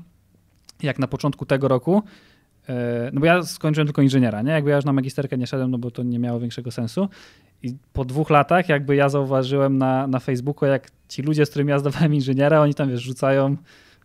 jak 0.82 0.98
na 0.98 1.08
początku 1.08 1.46
tego 1.46 1.68
roku 1.68 2.02
no 3.12 3.20
bo 3.20 3.26
ja 3.26 3.42
skończyłem 3.42 3.86
tylko 3.86 4.02
inżyniera, 4.02 4.42
nie? 4.42 4.52
Jakby 4.52 4.70
ja 4.70 4.76
już 4.76 4.84
na 4.84 4.92
magisterkę 4.92 5.38
nie 5.38 5.46
szedłem, 5.46 5.70
no 5.70 5.78
bo 5.78 5.90
to 5.90 6.02
nie 6.02 6.18
miało 6.18 6.40
większego 6.40 6.70
sensu. 6.70 7.08
I 7.62 7.74
po 7.92 8.04
dwóch 8.04 8.30
latach 8.30 8.68
jakby 8.68 8.96
ja 8.96 9.08
zauważyłem 9.08 9.78
na, 9.78 10.06
na 10.06 10.18
Facebooku, 10.18 10.68
jak 10.68 10.90
ci 11.08 11.22
ludzie, 11.22 11.46
z 11.46 11.50
którymi 11.50 11.70
ja 11.70 11.78
zdawałem 11.78 12.14
inżyniera, 12.14 12.60
oni 12.60 12.74
tam 12.74 12.90
wiesz, 12.90 13.02
rzucają, 13.02 13.56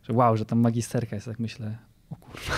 że 0.04 0.14
wow, 0.14 0.38
że 0.38 0.46
tam 0.46 0.60
magisterka 0.60 1.16
jest, 1.16 1.28
tak 1.28 1.40
myślę, 1.40 1.78
o 2.10 2.16
kurwa. 2.16 2.54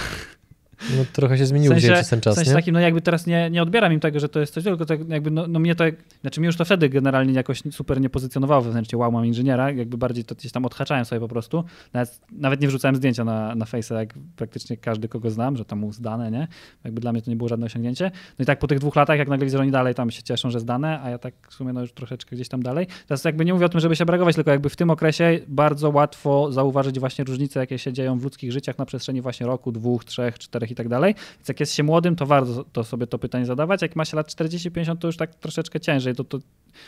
No, 0.97 1.05
trochę 1.13 1.37
się 1.37 1.45
zmienił 1.45 1.71
w 1.71 1.81
sensie, 1.81 2.09
ten 2.09 2.21
czas, 2.21 2.33
w 2.33 2.35
sensie 2.35 2.51
nie? 2.51 2.55
takim, 2.55 2.73
no 2.73 2.79
jakby 2.79 3.01
teraz 3.01 3.27
nie, 3.27 3.49
nie 3.49 3.61
odbieram 3.61 3.93
im 3.93 3.99
tego, 3.99 4.19
że 4.19 4.29
to 4.29 4.39
jest 4.39 4.53
coś 4.53 4.63
tylko 4.63 4.85
tak 4.85 5.09
jakby, 5.09 5.31
no, 5.31 5.47
no 5.47 5.59
mnie 5.59 5.75
to, 5.75 5.83
znaczy 6.21 6.39
mnie 6.39 6.47
już 6.47 6.57
to 6.57 6.65
wtedy 6.65 6.89
generalnie 6.89 7.33
jakoś 7.33 7.63
super 7.71 8.01
nie 8.01 8.09
pozycjonowało 8.09 8.61
wewnętrznie, 8.61 8.97
wow, 8.97 9.11
mam 9.11 9.25
inżyniera, 9.25 9.71
jakby 9.71 9.97
bardziej 9.97 10.23
to 10.23 10.35
gdzieś 10.35 10.51
tam 10.51 10.65
odhaczałem 10.65 11.05
sobie 11.05 11.19
po 11.19 11.27
prostu, 11.27 11.63
nawet, 11.93 12.19
nawet 12.31 12.61
nie 12.61 12.67
wrzucałem 12.67 12.95
zdjęcia 12.95 13.23
na, 13.23 13.55
na 13.55 13.65
Face'a, 13.65 13.95
jak 13.95 14.13
praktycznie 14.35 14.77
każdy, 14.77 15.07
kogo 15.07 15.31
znam, 15.31 15.57
że 15.57 15.65
tam 15.65 15.79
mu 15.79 15.93
zdane, 15.93 16.31
nie? 16.31 16.47
Jakby 16.83 17.01
dla 17.01 17.11
mnie 17.11 17.21
to 17.21 17.31
nie 17.31 17.37
było 17.37 17.49
żadne 17.49 17.65
osiągnięcie. 17.65 18.11
No 18.39 18.43
i 18.43 18.45
tak 18.45 18.59
po 18.59 18.67
tych 18.67 18.79
dwóch 18.79 18.95
latach, 18.95 19.17
jak 19.17 19.27
nagle 19.27 19.45
widzę, 19.45 19.57
że 19.57 19.61
oni 19.61 19.71
dalej 19.71 19.95
tam 19.95 20.11
się 20.11 20.23
cieszą, 20.23 20.51
że 20.51 20.59
zdane, 20.59 21.01
a 21.01 21.09
ja 21.09 21.17
tak 21.17 21.33
w 21.49 21.53
sumie 21.53 21.73
no 21.73 21.81
już 21.81 21.93
troszeczkę 21.93 22.35
gdzieś 22.35 22.49
tam 22.49 22.63
dalej. 22.63 22.87
Teraz 23.07 23.23
jakby 23.23 23.45
nie 23.45 23.53
mówię 23.53 23.65
o 23.65 23.69
tym, 23.69 23.79
żeby 23.79 23.95
się 23.95 24.05
brakować, 24.05 24.35
tylko 24.35 24.51
jakby 24.51 24.69
w 24.69 24.75
tym 24.75 24.89
okresie 24.89 25.39
bardzo 25.47 25.89
łatwo 25.89 26.51
zauważyć 26.51 26.99
właśnie 26.99 27.25
różnice, 27.25 27.59
jakie 27.59 27.79
się 27.79 27.93
dzieją 27.93 28.19
w 28.19 28.23
ludzkich 28.23 28.51
życiach 28.51 28.77
na 28.77 28.85
przestrzeni 28.85 29.21
właśnie 29.21 29.47
roku, 29.47 29.71
dwóch, 29.71 30.05
trzech, 30.05 30.39
czterech 30.39 30.66
i 30.71 30.75
tak 30.75 30.87
dalej. 30.87 31.15
Więc 31.37 31.47
jak 31.47 31.59
jest 31.59 31.73
się 31.73 31.83
młodym, 31.83 32.15
to 32.15 32.25
warto 32.25 32.63
to 32.63 32.83
sobie 32.83 33.07
to 33.07 33.19
pytanie 33.19 33.45
zadawać. 33.45 33.81
Jak 33.81 33.95
ma 33.95 34.05
się 34.05 34.17
lat 34.17 34.27
40-50, 34.27 34.97
to 34.97 35.07
już 35.07 35.17
tak 35.17 35.35
troszeczkę 35.35 35.79
ciężej. 35.79 36.15
To, 36.15 36.23
to... 36.23 36.39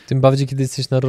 Tym 0.07 0.21
bardziej, 0.21 0.47
kiedy 0.47 0.61
jesteś 0.61 0.89
na 0.89 0.99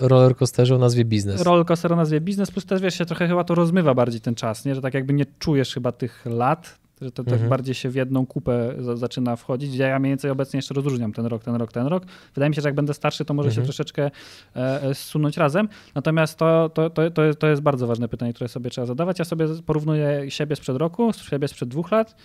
roller, 0.00 0.36
coasterze 0.36 0.74
o 0.74 0.78
nazwie 0.78 1.04
biznes. 1.04 1.42
Roller 1.42 1.66
coaster 1.66 1.92
o 1.92 1.96
nazwie 1.96 2.20
biznes, 2.20 2.50
plus 2.50 2.66
też 2.66 2.82
wiesz, 2.82 2.98
się 2.98 3.06
trochę 3.06 3.28
chyba 3.28 3.44
to 3.44 3.54
rozmywa 3.54 3.94
bardziej 3.94 4.20
ten 4.20 4.34
czas, 4.34 4.64
nie? 4.64 4.74
że 4.74 4.80
tak 4.80 4.94
jakby 4.94 5.12
nie 5.12 5.26
czujesz 5.38 5.74
chyba 5.74 5.92
tych 5.92 6.26
lat, 6.26 6.78
że 7.02 7.10
to 7.10 7.24
tak 7.24 7.32
mhm. 7.32 7.40
tak 7.40 7.48
bardziej 7.48 7.74
się 7.74 7.90
w 7.90 7.94
jedną 7.94 8.26
kupę 8.26 8.74
zaczyna 8.94 9.36
wchodzić. 9.36 9.74
Ja 9.74 9.98
mniej 9.98 10.10
więcej 10.10 10.30
obecnie 10.30 10.58
jeszcze 10.58 10.74
rozróżniam 10.74 11.12
ten 11.12 11.26
rok, 11.26 11.44
ten 11.44 11.54
rok, 11.54 11.72
ten 11.72 11.86
rok. 11.86 12.04
Wydaje 12.34 12.50
mi 12.50 12.54
się, 12.54 12.62
że 12.62 12.68
jak 12.68 12.74
będę 12.74 12.94
starszy, 12.94 13.24
to 13.24 13.34
może 13.34 13.48
mhm. 13.48 13.62
się 13.62 13.66
troszeczkę 13.66 14.10
e, 14.56 14.82
e, 14.82 14.94
zsunąć 14.94 15.36
razem. 15.36 15.68
Natomiast 15.94 16.38
to, 16.38 16.70
to, 16.74 16.90
to, 16.90 17.10
to, 17.10 17.24
jest, 17.24 17.38
to 17.38 17.46
jest 17.46 17.62
bardzo 17.62 17.86
ważne 17.86 18.08
pytanie, 18.08 18.32
które 18.32 18.48
sobie 18.48 18.70
trzeba 18.70 18.86
zadawać. 18.86 19.18
Ja 19.18 19.24
sobie 19.24 19.46
porównuję 19.66 20.30
siebie 20.30 20.56
sprzed 20.56 20.76
roku, 20.76 21.12
siebie 21.12 21.48
sprzed 21.48 21.68
dwóch 21.68 21.90
lat 21.90 22.16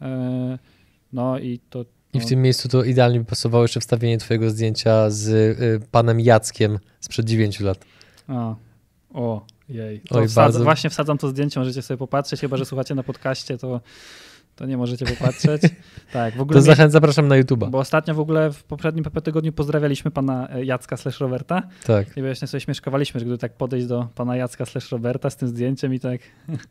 E, 0.00 0.58
no 1.12 1.38
i 1.38 1.60
to 1.70 1.84
I 2.14 2.20
w 2.20 2.26
tym 2.26 2.42
miejscu 2.42 2.68
to 2.68 2.84
idealnie 2.84 3.18
by 3.18 3.24
pasowało 3.24 3.64
jeszcze 3.64 3.80
wstawienie 3.80 4.18
twojego 4.18 4.50
zdjęcia 4.50 5.10
z 5.10 5.28
y, 5.28 5.80
panem 5.90 6.20
Jackiem 6.20 6.78
sprzed 7.00 7.26
9 7.26 7.60
lat. 7.60 7.84
O, 8.28 8.56
o 9.14 9.46
jej. 9.68 10.00
To 10.00 10.18
Oj, 10.18 10.24
wsadza- 10.28 10.34
bardzo- 10.34 10.64
Właśnie 10.64 10.90
wsadzam 10.90 11.18
to 11.18 11.28
zdjęcie, 11.28 11.60
możecie 11.60 11.82
sobie 11.82 11.98
popatrzeć, 11.98 12.40
chyba 12.40 12.56
że 12.56 12.64
słuchacie 12.64 12.94
na 12.94 13.02
podcaście, 13.02 13.58
to, 13.58 13.80
to 14.56 14.66
nie 14.66 14.76
możecie 14.76 15.06
popatrzeć. 15.06 15.62
Tak, 16.12 16.36
w 16.36 16.40
ogóle 16.40 16.54
To 16.54 16.60
mnie- 16.60 16.66
zachęcam, 16.66 16.90
zapraszam 16.90 17.28
na 17.28 17.34
YouTube'a. 17.42 17.70
Bo 17.70 17.78
ostatnio 17.78 18.14
w 18.14 18.20
ogóle 18.20 18.52
w 18.52 18.64
poprzednim 18.64 19.04
PP 19.04 19.20
tygodniu 19.22 19.52
pozdrawialiśmy 19.52 20.10
pana 20.10 20.48
e, 20.50 20.64
Jacka 20.64 20.96
slash 20.96 21.20
Roberta 21.20 21.62
Tak. 21.86 22.16
i 22.16 22.22
właśnie 22.22 22.48
sobie 22.48 22.60
śmieszkowaliśmy, 22.60 23.20
że 23.20 23.26
gdyby 23.26 23.38
tak 23.38 23.52
podejść 23.52 23.86
do 23.86 24.08
pana 24.14 24.36
Jacka 24.36 24.66
slash 24.66 24.90
Roberta 24.92 25.30
z 25.30 25.36
tym 25.36 25.48
zdjęciem 25.48 25.94
i 25.94 26.00
tak 26.00 26.20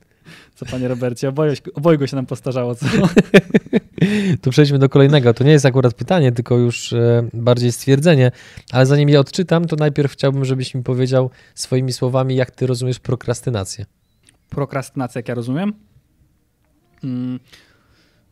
co 0.56 0.66
panie 0.66 0.88
Robercie, 0.88 1.30
oboje, 1.74 2.08
się 2.08 2.16
nam 2.16 2.26
postarzało, 2.26 2.76
co? 2.76 2.86
To 4.42 4.50
przejdźmy 4.52 4.80
do 4.80 4.90
kolejnego. 4.90 5.34
To 5.34 5.44
nie 5.44 5.52
jest 5.52 5.66
akurat 5.66 5.94
pytanie, 5.94 6.32
tylko 6.32 6.58
już 6.58 6.94
e, 6.94 7.28
bardziej 7.34 7.72
stwierdzenie, 7.72 8.32
ale 8.72 8.86
zanim 8.86 9.10
je 9.10 9.20
odczytam, 9.20 9.66
to 9.66 9.76
najpierw 9.76 10.12
chciałbym, 10.12 10.46
żebyś 10.46 10.76
mi 10.76 10.84
powiedział 10.84 11.30
swoimi 11.56 11.94
słowami, 11.94 12.36
jak 12.36 12.52
ty 12.52 12.68
rozumiesz 12.68 13.00
prokrastynację. 13.00 13.86
Prokrastynacja, 14.50 15.20
jak 15.20 15.28
ja 15.28 15.36
rozumiem. 15.36 15.74
Mm. 17.04 17.40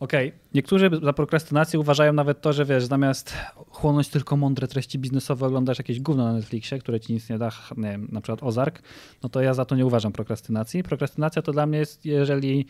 Okej, 0.01 0.34
niektórzy 0.53 0.89
za 1.03 1.13
prokrastynację 1.13 1.79
uważają 1.79 2.13
nawet 2.13 2.41
to, 2.41 2.53
że 2.53 2.65
wiesz, 2.65 2.86
zamiast 2.86 3.34
chłonąć 3.70 4.08
tylko 4.08 4.38
mądre 4.38 4.67
treści 4.67 5.00
biznesowe, 5.00 5.46
oglądasz 5.46 5.77
jakieś 5.77 6.00
gówno 6.00 6.25
na 6.25 6.34
Netflixie, 6.34 6.79
które 6.79 7.00
ci 7.00 7.13
nic 7.13 7.29
nie 7.29 7.38
da, 7.38 7.51
nie 7.77 7.91
wiem, 7.91 8.08
na 8.12 8.22
przykład 8.22 8.43
Ozark, 8.43 8.81
no 9.24 9.29
to 9.29 9.41
ja 9.41 9.53
za 9.53 9.65
to 9.65 9.75
nie 9.75 9.86
uważam 9.86 10.12
prokrastynacji. 10.12 10.84
Prokrastynacja 10.84 11.41
to 11.41 11.51
dla 11.51 11.65
mnie 11.65 11.77
jest, 11.77 12.05
jeżeli 12.05 12.65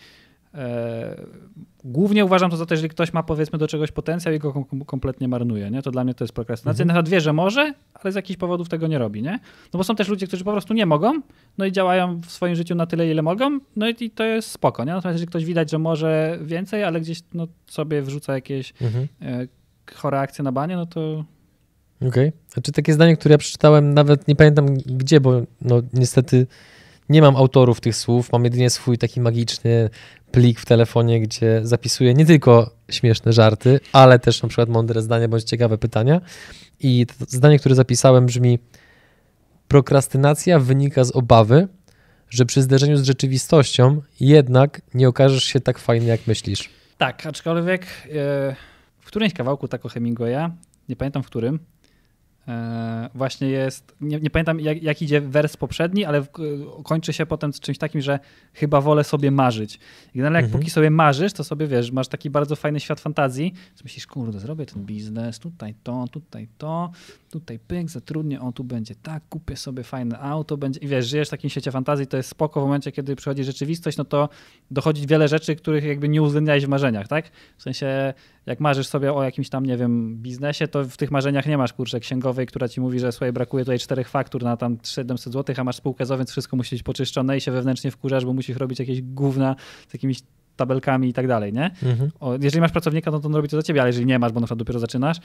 głównie 1.84 2.26
uważam 2.26 2.52
to 2.52 2.58
za 2.58 2.66
to, 2.66 2.74
jeżeli 2.74 2.90
ktoś 2.90 3.14
ma 3.14 3.24
powiedzmy 3.24 3.60
do 3.60 3.68
czegoś 3.68 3.92
potencjał 3.92 4.34
i 4.34 4.40
go 4.40 4.54
kom- 4.54 4.86
kompletnie 4.86 5.28
marnuje, 5.28 5.72
nie? 5.72 5.82
To 5.82 5.92
dla 5.92 6.04
mnie 6.04 6.14
to 6.14 6.24
jest 6.24 6.34
prokrastynacja. 6.34 6.84
Mhm. 6.84 7.04
Na 7.06 7.10
wie, 7.12 7.22
że 7.22 7.34
może, 7.34 7.74
ale 7.94 8.12
z 8.12 8.16
jakichś 8.16 8.38
powodów 8.38 8.70
tego 8.70 8.88
nie 8.88 8.98
robi, 8.98 9.22
nie? 9.22 9.40
No 9.74 9.78
bo 9.78 9.84
są 9.84 9.96
też 9.96 10.08
ludzie, 10.08 10.28
którzy 10.28 10.44
po 10.44 10.52
prostu 10.52 10.74
nie 10.74 10.86
mogą, 10.86 11.14
no 11.58 11.66
i 11.66 11.72
działają 11.72 12.22
w 12.22 12.32
swoim 12.32 12.56
życiu 12.56 12.76
na 12.76 12.86
tyle, 12.86 13.12
ile 13.12 13.22
mogą, 13.22 13.60
no 13.76 13.90
i, 13.90 13.96
i 14.00 14.10
to 14.12 14.24
jest 14.24 14.52
spoko, 14.52 14.84
nie? 14.86 14.92
Natomiast 14.94 15.16
jeżeli 15.16 15.28
ktoś 15.28 15.46
widać, 15.46 15.72
że 15.72 15.80
może 15.80 16.40
więcej, 16.42 16.84
ale 16.84 17.02
gdzieś 17.02 17.20
no, 17.34 17.48
sobie 17.68 18.02
wrzuca 18.02 18.34
jakieś 18.34 18.74
Mhm. 18.82 19.08
e, 19.22 19.48
chore 19.96 20.20
akcje 20.20 20.44
na 20.44 20.52
banie, 20.52 20.76
no 20.76 20.86
to 20.86 21.26
Okej. 22.08 22.32
Znaczy 22.50 22.72
takie 22.72 22.94
zdanie, 22.94 23.18
które 23.18 23.34
ja 23.34 23.38
przeczytałem, 23.38 23.94
nawet 23.94 24.28
nie 24.28 24.36
pamiętam 24.36 24.66
gdzie, 24.86 25.22
bo 25.22 25.42
no 25.62 25.82
niestety 25.94 26.48
nie 27.12 27.22
mam 27.22 27.36
autorów 27.36 27.82
tych 27.82 27.96
słów, 27.96 28.32
mam 28.32 28.44
jedynie 28.44 28.70
swój 28.70 28.98
taki 28.98 29.22
magiczny 29.22 29.90
plik 30.32 30.60
w 30.60 30.66
telefonie, 30.66 31.22
gdzie 31.22 31.62
zapisuję 31.64 32.14
nie 32.14 32.26
tylko 32.26 32.76
śmieszne 32.90 33.34
żarty, 33.34 33.80
ale 33.94 34.20
też 34.20 34.44
na 34.44 34.50
przykład 34.50 34.70
mądre 34.70 35.02
zdania 35.02 35.28
bądź 35.28 35.44
ciekawe 35.44 35.78
pytania. 35.78 36.22
I 36.80 37.06
zdanie, 37.28 37.60
które 37.60 37.76
zapisałem 37.76 38.26
brzmi 38.26 38.60
prokrastynacja 39.68 40.60
wynika 40.60 41.04
z 41.04 41.12
obawy, 41.12 41.68
że 42.30 42.46
przy 42.46 42.62
zderzeniu 42.62 42.98
z 42.98 43.04
rzeczywistością 43.04 44.02
jednak 44.20 44.82
nie 44.94 45.10
okażesz 45.10 45.44
się 45.44 45.60
tak 45.60 45.80
fajny, 45.80 46.06
jak 46.06 46.28
myślisz. 46.28 46.70
tak, 46.98 47.26
aczkolwiek 47.26 47.82
e, 47.82 48.56
w 49.00 49.06
którymś 49.06 49.34
kawałku 49.34 49.68
tak 49.68 49.86
o 49.86 49.90
Hemingwaya, 49.90 50.50
nie 50.90 50.96
pamiętam 50.96 51.24
w 51.24 51.26
którym, 51.26 51.60
właśnie 53.16 53.48
jest, 53.50 53.96
nie, 54.02 54.20
nie 54.20 54.30
pamiętam 54.30 54.60
jak, 54.60 54.84
jak 54.84 55.02
idzie 55.02 55.22
wers 55.22 55.58
poprzedni, 55.58 56.06
ale 56.06 56.22
w, 56.22 56.28
kończy 56.84 57.14
się 57.14 57.26
potem 57.26 57.54
z 57.54 57.60
czymś 57.60 57.78
takim, 57.78 58.02
że 58.02 58.20
chyba 58.54 58.82
wolę 58.82 59.04
sobie 59.04 59.32
marzyć. 59.32 59.80
I 60.14 60.18
generalnie 60.18 60.38
jak 60.38 60.46
Mhm. 60.46 60.60
póki 60.60 60.72
sobie 60.72 60.90
marzysz, 60.90 61.34
to 61.34 61.44
sobie 61.44 61.68
wiesz, 61.68 61.92
masz 61.92 62.08
taki 62.08 62.30
bardzo 62.30 62.56
fajny 62.56 62.80
świat 62.80 63.00
fantazji, 63.00 63.54
myślisz, 63.84 64.08
kurde, 64.08 64.40
zrobię 64.40 64.66
ten 64.66 64.86
biznes, 64.86 65.40
tutaj 65.40 65.76
to, 65.84 66.06
tutaj 66.12 66.48
to, 66.58 66.92
tutaj 67.32 67.60
pyk, 67.60 67.90
zatrudnię, 67.90 68.42
o 68.42 68.52
tu 68.52 68.64
będzie 68.64 68.96
tak, 68.96 69.24
kupię 69.30 69.56
sobie 69.58 69.84
fajne 69.84 70.20
auto, 70.20 70.58
będzie 70.58 70.80
i 70.80 70.88
wiesz, 70.88 71.08
żyjesz 71.08 71.28
w 71.28 71.32
takim 71.32 71.50
świecie 71.50 71.72
fantazji, 71.72 72.08
to 72.08 72.18
jest 72.18 72.30
spoko 72.30 72.62
w 72.62 72.64
momencie, 72.64 72.92
kiedy 72.92 73.16
przychodzi 73.16 73.44
rzeczywistość, 73.44 73.98
no 73.98 74.06
to 74.06 74.30
dochodzi 74.72 75.08
wiele 75.08 75.28
rzeczy, 75.28 75.56
których 75.56 75.84
jakby 75.84 76.10
nie 76.10 76.22
uwzględniałeś 76.22 76.66
w 76.66 76.70
marzeniach, 76.70 77.08
tak? 77.08 77.32
W 77.58 77.64
sensie, 77.64 78.14
jak 78.46 78.60
marzysz 78.60 78.88
sobie 78.88 79.14
o 79.14 79.24
jakimś 79.24 79.50
tam, 79.50 79.66
nie 79.66 79.78
wiem, 79.78 80.18
biznesie, 80.18 80.68
to 80.68 80.84
w 80.84 80.98
tych 80.98 81.12
marzeniach 81.12 81.46
nie 81.46 81.58
masz, 81.58 81.74
kurczę, 81.74 82.00
księgowej, 82.00 82.48
która 82.48 82.68
ci 82.68 82.82
mówi, 82.82 83.00
że 83.00 83.12
słuchaj, 83.12 83.34
brakuje 83.34 83.64
tutaj 83.64 83.80
czterech 83.80 84.10
faktur 84.10 84.44
na 84.44 84.58
tam 84.58 84.78
700 84.84 85.34
zł, 85.34 85.56
a 85.60 85.64
masz 85.64 85.76
spółkę 85.76 86.06
więc 86.18 86.32
wszystko 86.32 86.58
musi 86.58 86.76
być 86.76 86.84
poczyszczone 86.84 87.38
i 87.38 87.42
się 87.42 87.52
wewnętrznie 87.52 87.92
wkurzasz, 87.92 88.26
bo 88.26 88.34
musisz 88.34 88.58
robić 88.58 88.80
jakieś 88.80 89.02
gówna 89.02 89.56
z 89.90 89.94
jakimiś 89.94 90.20
tabelkami 90.56 91.10
i 91.10 91.14
tak 91.14 91.28
dalej, 91.28 91.54
nie? 91.54 91.72
Mhm. 91.84 92.12
O, 92.20 92.34
jeżeli 92.42 92.62
masz 92.62 92.72
pracownika, 92.72 93.12
no 93.12 93.20
to 93.20 93.28
on 93.28 93.36
robi 93.36 93.50
to 93.50 93.58
za 93.58 93.64
ciebie, 93.64 93.82
ale 93.82 93.90
jeżeli 93.90 94.06
nie 94.06 94.20
masz, 94.20 94.32
bo 94.32 94.40
na 94.40 94.46
przykład 94.46 94.60
dopiero 94.60 94.80
zaczynasz, 94.80 95.18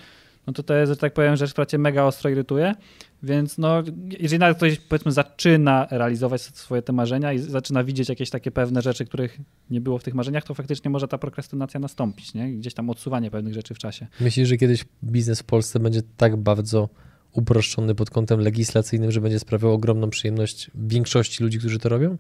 no 0.47 0.52
to 0.52 0.62
to 0.62 0.75
jest, 0.75 0.92
że 0.92 0.97
tak 0.97 1.14
powiem, 1.14 1.37
rzecz, 1.37 1.52
która 1.52 1.66
cię 1.66 1.78
mega 1.78 2.04
ostro 2.04 2.30
irytuje, 2.30 2.75
więc 3.23 3.59
no, 3.59 3.83
jeżeli 4.21 4.38
nawet 4.38 4.56
ktoś, 4.56 4.78
powiedzmy, 4.78 5.12
zaczyna 5.12 5.87
realizować 5.90 6.42
swoje 6.42 6.83
te 6.83 6.92
marzenia 6.92 7.33
i 7.33 7.38
zaczyna 7.38 7.85
widzieć 7.85 8.09
jakieś 8.09 8.30
takie 8.30 8.50
pewne 8.50 8.83
rzeczy, 8.83 9.04
których 9.04 9.38
nie 9.71 9.80
było 9.80 9.99
w 9.99 10.02
tych 10.02 10.14
marzeniach, 10.14 10.45
to 10.45 10.54
faktycznie 10.54 10.90
może 10.90 11.09
ta 11.09 11.18
prokrastynacja 11.18 11.80
nastąpić, 11.80 12.35
nie? 12.35 12.52
Gdzieś 12.52 12.75
tam 12.75 12.90
odsuwanie 12.90 13.30
pewnych 13.30 13.54
rzeczy 13.54 13.75
w 13.75 13.78
czasie. 13.78 14.06
Myślisz, 14.21 14.49
że 14.49 14.56
kiedyś 14.56 14.85
biznes 15.04 15.40
w 15.40 15.45
Polsce 15.45 15.80
będzie 15.80 16.00
tak 16.16 16.37
bardzo 16.37 16.88
uproszczony 17.33 17.95
pod 17.95 18.11
kątem 18.11 18.40
legislacyjnym, 18.40 19.11
że 19.11 19.21
będzie 19.21 19.38
sprawiał 19.38 19.73
ogromną 19.73 20.11
przyjemność 20.11 20.71
większości 20.75 21.42
ludzi, 21.42 21.59
którzy 21.59 21.78
to 21.78 21.88
robią? 21.88 22.16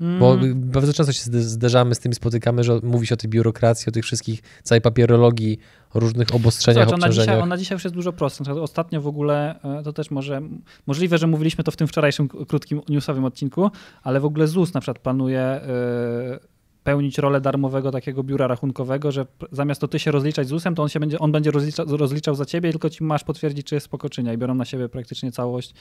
Bo 0.00 0.34
Mm. 0.34 0.70
bardzo 0.70 0.92
często 0.92 1.12
się 1.12 1.22
zde- 1.22 1.40
zderzamy 1.42 1.94
z 1.94 1.98
tym, 1.98 2.14
spotykamy, 2.14 2.64
że 2.64 2.80
mówi 2.82 3.06
się 3.06 3.14
o 3.14 3.16
tej 3.16 3.30
biurokracji, 3.30 3.88
o 3.88 3.92
tych 3.92 4.04
wszystkich, 4.04 4.42
całej 4.62 4.80
papierologii, 4.82 5.58
o 5.94 6.00
różnych 6.00 6.34
obostrzeniach, 6.34 6.84
Zobacz, 6.88 7.02
ona 7.04 7.12
dzisiaj, 7.12 7.40
ona 7.40 7.56
dzisiaj 7.56 7.76
już 7.76 7.84
jest 7.84 7.94
dużo 7.94 8.12
prostsza. 8.12 8.52
Ostatnio 8.52 9.00
w 9.00 9.06
ogóle, 9.06 9.60
e, 9.62 9.82
to 9.82 9.92
też 9.92 10.10
może, 10.10 10.42
możliwe, 10.86 11.18
że 11.18 11.26
mówiliśmy 11.26 11.64
to 11.64 11.70
w 11.70 11.76
tym 11.76 11.86
wczorajszym 11.86 12.28
krótkim 12.28 12.80
newsowym 12.88 13.24
odcinku, 13.24 13.70
ale 14.02 14.20
w 14.20 14.24
ogóle 14.24 14.46
ZUS 14.46 14.74
na 14.74 14.80
przykład 14.80 14.98
planuje 14.98 15.40
e, 15.40 16.38
pełnić 16.84 17.18
rolę 17.18 17.40
darmowego 17.40 17.90
takiego 17.90 18.22
biura 18.22 18.46
rachunkowego, 18.46 19.12
że 19.12 19.26
zamiast 19.52 19.80
to 19.80 19.88
ty 19.88 19.98
się 19.98 20.10
rozliczać 20.10 20.48
ZUS-em, 20.48 20.74
to 20.74 20.82
on, 20.82 20.88
się 20.88 21.00
będzie, 21.00 21.18
on 21.18 21.32
będzie 21.32 21.50
rozlicza, 21.50 21.84
rozliczał 21.88 22.34
za 22.34 22.44
ciebie, 22.44 22.70
tylko 22.70 22.90
ci 22.90 23.04
masz 23.04 23.24
potwierdzić, 23.24 23.66
czy 23.66 23.74
jest 23.74 23.84
spoko, 23.84 24.10
czy 24.10 24.22
nie. 24.22 24.34
I 24.34 24.38
biorą 24.38 24.54
na 24.54 24.64
siebie 24.64 24.88
praktycznie 24.88 25.32
całość 25.32 25.74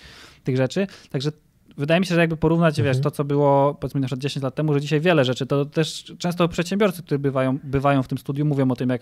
tych 0.44 0.58
rzeczy. 0.58 0.88
Także 1.10 1.32
wydaje 1.78 2.00
mi 2.00 2.06
się, 2.06 2.16
że 2.16 2.22
jakby 2.22 2.38
porównać, 2.38 2.80
Mhm. 2.80 2.96
wiesz, 2.96 3.04
to, 3.04 3.12
co 3.12 3.24
było 3.24 3.74
powiedzmy 3.74 4.02
na 4.02 4.08
przykład 4.08 4.22
10 4.22 4.44
lat 4.44 4.56
temu, 4.56 4.74
że 4.74 4.82
dzisiaj 4.82 5.02
wiele 5.02 5.26
rzeczy, 5.26 5.46
to 5.46 5.66
też 5.66 6.14
często 6.18 6.48
przedsiębiorcy, 6.48 7.04
którzy 7.04 7.20
bywają, 7.20 7.58
bywają 7.64 8.04
w 8.04 8.08
tym 8.08 8.18
studiu, 8.18 8.46
mówią 8.46 8.72
o 8.72 8.76
tym, 8.76 8.90
jak 8.90 9.02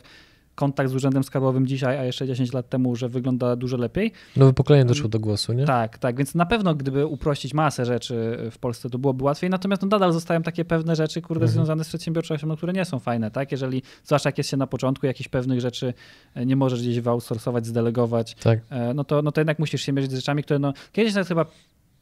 kontakt 0.56 0.90
z 0.90 0.96
urzędem 0.96 1.24
skarbowym 1.24 1.68
dzisiaj, 1.68 1.98
a 1.98 2.04
jeszcze 2.04 2.28
10 2.28 2.54
lat 2.54 2.70
temu, 2.70 2.96
że 2.96 3.10
wygląda 3.10 3.56
dużo 3.56 3.78
lepiej. 3.78 4.12
Nowe 4.38 4.54
pokolenie 4.54 4.86
doszło 4.86 5.10
do 5.10 5.20
głosu, 5.20 5.54
nie? 5.54 5.66
Tak, 5.66 5.98
tak, 5.98 6.16
więc 6.18 6.36
na 6.36 6.46
pewno 6.46 6.76
gdyby 6.76 7.06
uprościć 7.08 7.54
masę 7.54 7.86
rzeczy 7.86 8.38
w 8.52 8.58
Polsce, 8.58 8.90
to 8.90 8.98
byłoby 8.98 9.24
łatwiej, 9.24 9.50
natomiast 9.50 9.82
no, 9.82 9.88
nadal 9.88 10.14
zostają 10.14 10.42
takie 10.44 10.66
pewne 10.66 10.96
rzeczy, 10.96 11.22
kurde, 11.22 11.44
Mhm. 11.46 11.52
związane 11.54 11.84
z 11.84 11.88
przedsiębiorczością, 11.88 12.48
no, 12.48 12.58
które 12.58 12.74
nie 12.74 12.86
są 12.86 13.00
fajne, 13.00 13.32
tak? 13.32 13.52
Jeżeli, 13.52 13.82
zwłaszcza 14.04 14.28
jak 14.30 14.38
jest 14.38 14.50
się 14.50 14.58
na 14.58 14.68
początku, 14.68 15.06
jakichś 15.06 15.30
pewnych 15.30 15.62
rzeczy 15.62 15.94
e, 16.36 16.46
nie 16.46 16.56
możesz 16.56 16.82
gdzieś 16.82 17.00
wyoutsourcować, 17.00 17.66
zdelegować, 17.66 18.36
Tak. 18.36 18.60
e, 18.70 18.94
no 18.94 19.04
to, 19.04 19.22
no 19.22 19.32
to 19.32 19.42
jednak 19.42 19.60
musisz 19.60 19.82
się 19.82 19.94
mierzyć 19.94 20.12
z 20.12 20.16
rzeczami, 20.16 20.44
które 20.44 20.60
no, 20.60 20.74
kiedyś 20.92 21.14
nawet 21.14 21.28
chyba 21.28 21.46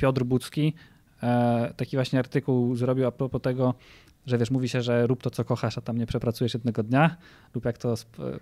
Piotr 0.02 0.24
Budzki 0.24 0.74
e, 1.24 1.74
taki 1.78 1.98
właśnie 1.98 2.20
artykuł 2.20 2.76
zrobił 2.76 3.08
a 3.08 3.12
propos 3.12 3.42
tego, 3.42 3.74
że 4.26 4.38
wiesz, 4.38 4.52
mówi 4.52 4.70
się, 4.70 4.82
że 4.82 5.08
rób 5.08 5.24
to, 5.24 5.30
co 5.30 5.46
kochasz, 5.46 5.78
a 5.78 5.82
tam 5.82 5.98
nie 5.98 6.06
przepracujesz 6.06 6.54
jednego 6.54 6.84
dnia, 6.84 7.18
lub 7.56 7.66
jak 7.66 7.78
to 7.78 7.94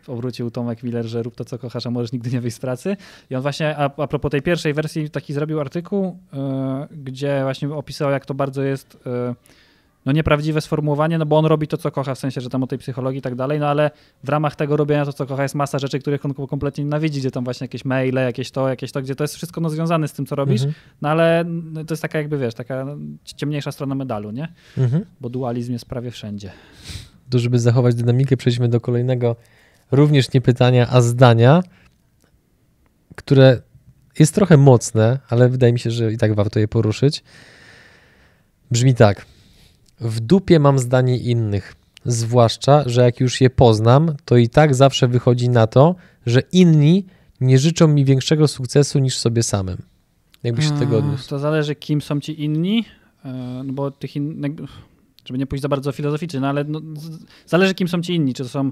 obrócił 0.08 0.52
Tomek 0.52 0.84
Miller, 0.84 1.06
że 1.06 1.24
rób 1.24 1.36
to, 1.36 1.46
co 1.46 1.58
kochasz, 1.58 1.86
a 1.86 1.92
możesz 1.92 2.12
nigdy 2.12 2.32
nie 2.32 2.42
wyjść 2.42 2.58
z 2.58 2.60
pracy. 2.60 2.98
I 3.30 3.36
on 3.36 3.42
właśnie, 3.42 3.78
a, 3.78 3.84
a 3.84 4.08
propos 4.08 4.32
tej 4.32 4.42
pierwszej 4.42 4.74
wersji, 4.74 5.10
taki 5.10 5.34
zrobił 5.34 5.60
artykuł, 5.60 6.20
e, 6.34 6.88
gdzie 6.92 7.40
właśnie 7.44 7.70
opisał, 7.70 8.12
jak 8.12 8.26
to 8.26 8.34
bardzo 8.34 8.64
jest 8.64 8.98
e, 9.06 9.36
no 10.06 10.12
nieprawdziwe 10.12 10.62
sformułowanie, 10.62 11.18
no 11.18 11.26
bo 11.26 11.38
on 11.38 11.46
robi 11.46 11.68
to, 11.68 11.78
co 11.78 11.92
kocha, 11.92 12.16
w 12.16 12.20
sensie, 12.20 12.42
że 12.42 12.50
tam 12.50 12.64
o 12.64 12.68
tej 12.68 12.80
psychologii 12.80 13.20
i 13.20 13.22
tak 13.22 13.36
dalej, 13.36 13.60
no 13.60 13.68
ale 13.68 13.92
w 14.24 14.30
ramach 14.30 14.56
tego 14.56 14.78
robienia 14.78 15.06
to, 15.06 15.14
co 15.14 15.26
kocha, 15.26 15.44
jest 15.44 15.56
masa 15.56 15.80
rzeczy, 15.80 16.00
których 16.00 16.26
on 16.26 16.34
kompletnie 16.34 16.84
nienawidzi, 16.84 17.20
gdzie 17.20 17.32
tam 17.32 17.44
właśnie 17.44 17.66
jakieś 17.66 17.86
maile, 17.86 18.16
jakieś 18.16 18.52
to, 18.52 18.70
jakieś 18.70 18.92
to, 18.92 19.02
gdzie 19.02 19.16
to 19.16 19.24
jest 19.24 19.36
wszystko 19.36 19.62
no, 19.62 19.70
związane 19.70 20.08
z 20.08 20.14
tym, 20.14 20.26
co 20.26 20.36
robisz, 20.36 20.62
Mhm. 20.62 20.74
no 21.02 21.10
ale 21.10 21.44
no, 21.48 21.86
to 21.86 21.94
jest 21.94 22.02
taka 22.02 22.18
jakby, 22.18 22.38
wiesz, 22.38 22.54
taka 22.54 22.86
ciemniejsza 23.24 23.72
strona 23.72 23.96
medalu, 23.96 24.32
nie? 24.32 24.48
Mhm. 24.78 25.06
Bo 25.22 25.30
dualizm 25.30 25.74
jest 25.74 25.86
prawie 25.86 26.12
wszędzie. 26.12 26.52
To 27.30 27.40
żeby 27.40 27.60
zachować 27.60 27.96
dynamikę, 27.96 28.38
przejdźmy 28.38 28.68
do 28.70 28.82
kolejnego, 28.82 29.36
również 29.92 30.34
nie 30.34 30.42
pytania, 30.42 30.88
a 30.90 31.02
zdania, 31.02 31.64
które 33.16 33.62
jest 34.20 34.36
trochę 34.36 34.58
mocne, 34.58 35.20
ale 35.30 35.50
wydaje 35.50 35.74
mi 35.74 35.80
się, 35.80 35.92
że 35.92 36.14
i 36.14 36.18
tak 36.18 36.36
warto 36.36 36.60
je 36.60 36.68
poruszyć. 36.68 37.24
Brzmi 38.72 38.96
tak. 38.96 39.26
W 40.02 40.20
dupie 40.20 40.60
mam 40.60 40.80
zdanie 40.80 41.18
innych, 41.18 41.76
zwłaszcza, 42.06 42.84
że 42.86 43.02
jak 43.02 43.20
już 43.20 43.42
je 43.42 43.50
poznam, 43.50 44.16
to 44.26 44.38
i 44.38 44.50
tak 44.50 44.76
zawsze 44.76 45.08
wychodzi 45.08 45.50
na 45.50 45.68
to, 45.68 45.96
że 46.26 46.42
inni 46.52 47.06
nie 47.42 47.60
życzą 47.60 47.88
mi 47.88 48.06
większego 48.06 48.48
sukcesu 48.48 49.00
niż 49.00 49.18
sobie 49.18 49.44
samym. 49.44 49.78
Jakbyś 50.44 50.66
się 50.66 50.72
tego 50.72 50.98
Mm, 50.98 51.06
odniósł. 51.06 51.30
To 51.30 51.40
zależy, 51.40 51.76
kim 51.76 52.02
są 52.02 52.20
ci 52.20 52.44
inni, 52.44 52.86
e, 53.26 53.62
no 53.66 53.74
bo 53.74 53.92
tych 53.92 54.16
innych, 54.16 54.52
żeby 55.26 55.40
nie 55.40 55.48
pójść 55.48 55.62
za 55.62 55.70
bardzo 55.70 55.92
filozoficznie, 55.92 56.40
no 56.40 56.48
ale 56.48 56.64
no, 56.64 56.82
zależy, 57.46 57.74
kim 57.74 57.88
są 57.88 58.02
ci 58.02 58.16
inni, 58.16 58.34
czy 58.34 58.44
to 58.44 58.50
są 58.50 58.72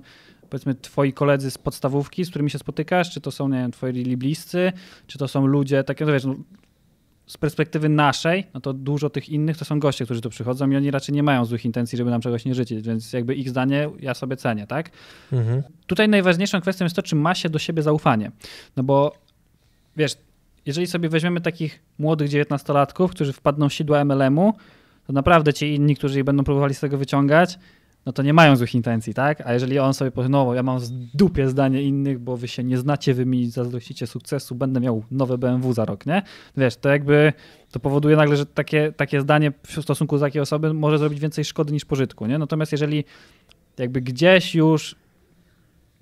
powiedzmy 0.50 0.76
twoi 0.76 1.14
koledzy 1.14 1.52
z 1.52 1.58
podstawówki, 1.58 2.26
z 2.26 2.30
którymi 2.30 2.50
się 2.50 2.60
spotykasz, 2.60 3.12
czy 3.12 3.22
to 3.22 3.32
są, 3.32 3.50
nie 3.50 3.58
wiem, 3.58 3.72
twoi 3.72 4.18
bliscy, 4.18 4.72
czy 5.08 5.18
to 5.18 5.28
są 5.28 5.48
ludzie, 5.48 5.84
takie, 5.84 6.06
no 6.06 6.12
wiesz, 6.12 6.26
no, 6.26 6.36
z 7.28 7.38
perspektywy 7.38 7.90
naszej, 7.90 8.48
no 8.54 8.62
to 8.62 8.74
dużo 8.74 9.10
tych 9.10 9.30
innych 9.30 9.58
to 9.58 9.66
są 9.66 9.80
goście, 9.80 10.06
którzy 10.06 10.22
tu 10.22 10.30
przychodzą 10.30 10.70
i 10.70 10.76
oni 10.76 10.92
raczej 10.92 11.16
nie 11.16 11.24
mają 11.24 11.46
złych 11.46 11.66
intencji, 11.66 11.98
żeby 11.98 12.12
nam 12.12 12.22
czegoś 12.22 12.46
nie 12.46 12.56
życzyć, 12.56 12.88
więc 12.88 13.14
jakby 13.14 13.36
ich 13.36 13.50
zdanie 13.50 13.90
ja 14.00 14.14
sobie 14.14 14.38
cenię, 14.38 14.68
tak? 14.68 14.92
Mhm. 15.32 15.64
Tutaj 15.88 16.10
najważniejszą 16.10 16.62
kwestią 16.62 16.86
jest 16.86 16.96
to, 16.96 17.04
czy 17.04 17.16
ma 17.16 17.36
się 17.36 17.50
do 17.50 17.60
siebie 17.60 17.84
zaufanie. 17.84 18.32
No 18.76 18.84
bo 18.84 19.16
wiesz, 19.98 20.18
jeżeli 20.66 20.88
sobie 20.88 21.10
weźmiemy 21.10 21.42
takich 21.42 21.80
młodych 22.00 22.30
dziewiętnastolatków, 22.30 23.12
którzy 23.12 23.34
wpadną 23.34 23.70
w 23.70 23.74
sidła 23.74 24.06
MLM-u, 24.06 24.54
to 25.08 25.14
naprawdę 25.14 25.54
ci 25.54 25.76
inni, 25.76 25.96
którzy 25.96 26.24
będą 26.24 26.44
próbowali 26.44 26.74
z 26.74 26.80
tego 26.80 26.98
wyciągać, 26.98 27.60
no 28.08 28.14
to 28.14 28.24
nie 28.24 28.34
mają 28.34 28.56
złych 28.56 28.76
intencji, 28.76 29.14
tak? 29.14 29.42
A 29.48 29.54
jeżeli 29.54 29.80
on 29.80 29.94
sobie 29.94 30.12
powie, 30.12 30.30
no 30.30 30.54
ja 30.54 30.64
mam 30.64 30.80
z 30.80 30.92
dupie 30.92 31.50
zdanie 31.50 31.82
innych, 31.82 32.20
bo 32.20 32.38
wy 32.38 32.48
się 32.48 32.64
nie 32.64 32.78
znacie, 32.78 33.14
wy 33.14 33.26
mi 33.26 33.50
zazdrościcie 33.50 34.08
sukcesu, 34.08 34.56
będę 34.56 34.80
miał 34.80 35.04
nowe 35.12 35.38
BMW 35.38 35.74
za 35.74 35.86
rok, 35.86 36.06
nie? 36.06 36.22
Wiesz, 36.58 36.76
to 36.76 36.90
jakby 36.90 37.34
to 37.72 37.80
powoduje 37.80 38.16
nagle, 38.16 38.38
że 38.38 38.46
takie, 38.46 38.92
takie 38.92 39.22
zdanie 39.22 39.52
w 39.68 39.82
stosunku 39.82 40.16
do 40.16 40.26
takiej 40.26 40.42
osoby 40.42 40.74
może 40.74 40.98
zrobić 40.98 41.20
więcej 41.20 41.46
szkody 41.46 41.74
niż 41.74 41.86
pożytku, 41.86 42.26
nie? 42.26 42.38
Natomiast 42.38 42.72
jeżeli 42.72 43.04
jakby 43.78 44.02
gdzieś 44.02 44.56
już 44.56 44.96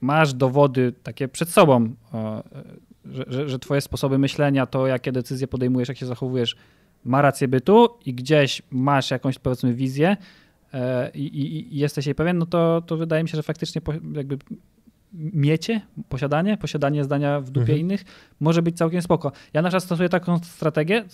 masz 0.01 0.33
dowody 0.33 0.93
takie 1.03 1.27
przed 1.27 1.49
sobą, 1.49 1.95
że, 3.05 3.25
że, 3.27 3.49
że 3.49 3.59
twoje 3.59 3.81
sposoby 3.81 4.17
myślenia, 4.17 4.65
to 4.65 4.87
jakie 4.87 5.11
decyzje 5.11 5.47
podejmujesz, 5.47 5.89
jak 5.89 5.97
się 5.97 6.05
zachowujesz, 6.05 6.55
ma 7.05 7.21
rację 7.21 7.47
bytu 7.47 7.89
i 8.05 8.13
gdzieś 8.13 8.61
masz 8.71 9.11
jakąś 9.11 9.39
powiedzmy 9.39 9.73
wizję, 9.73 10.17
i, 11.13 11.21
i, 11.21 11.75
i 11.75 11.77
jesteś 11.77 12.05
jej 12.05 12.15
pewien, 12.15 12.37
no 12.37 12.45
to, 12.45 12.81
to 12.81 12.97
wydaje 12.97 13.23
mi 13.23 13.29
się, 13.29 13.35
że 13.35 13.43
faktycznie 13.43 13.81
jakby 14.13 14.37
miecie, 15.13 15.81
posiadanie, 16.09 16.57
posiadanie 16.57 17.03
zdania 17.03 17.41
w 17.41 17.49
dupie 17.49 17.61
mhm. 17.61 17.79
innych 17.79 18.03
może 18.39 18.61
być 18.61 18.77
całkiem 18.77 19.01
spoko. 19.01 19.31
Ja 19.53 19.61
na 19.61 19.69
przykład 19.69 19.83
stosuję 19.83 20.09
taką 20.09 20.39
strategię, 20.39 21.05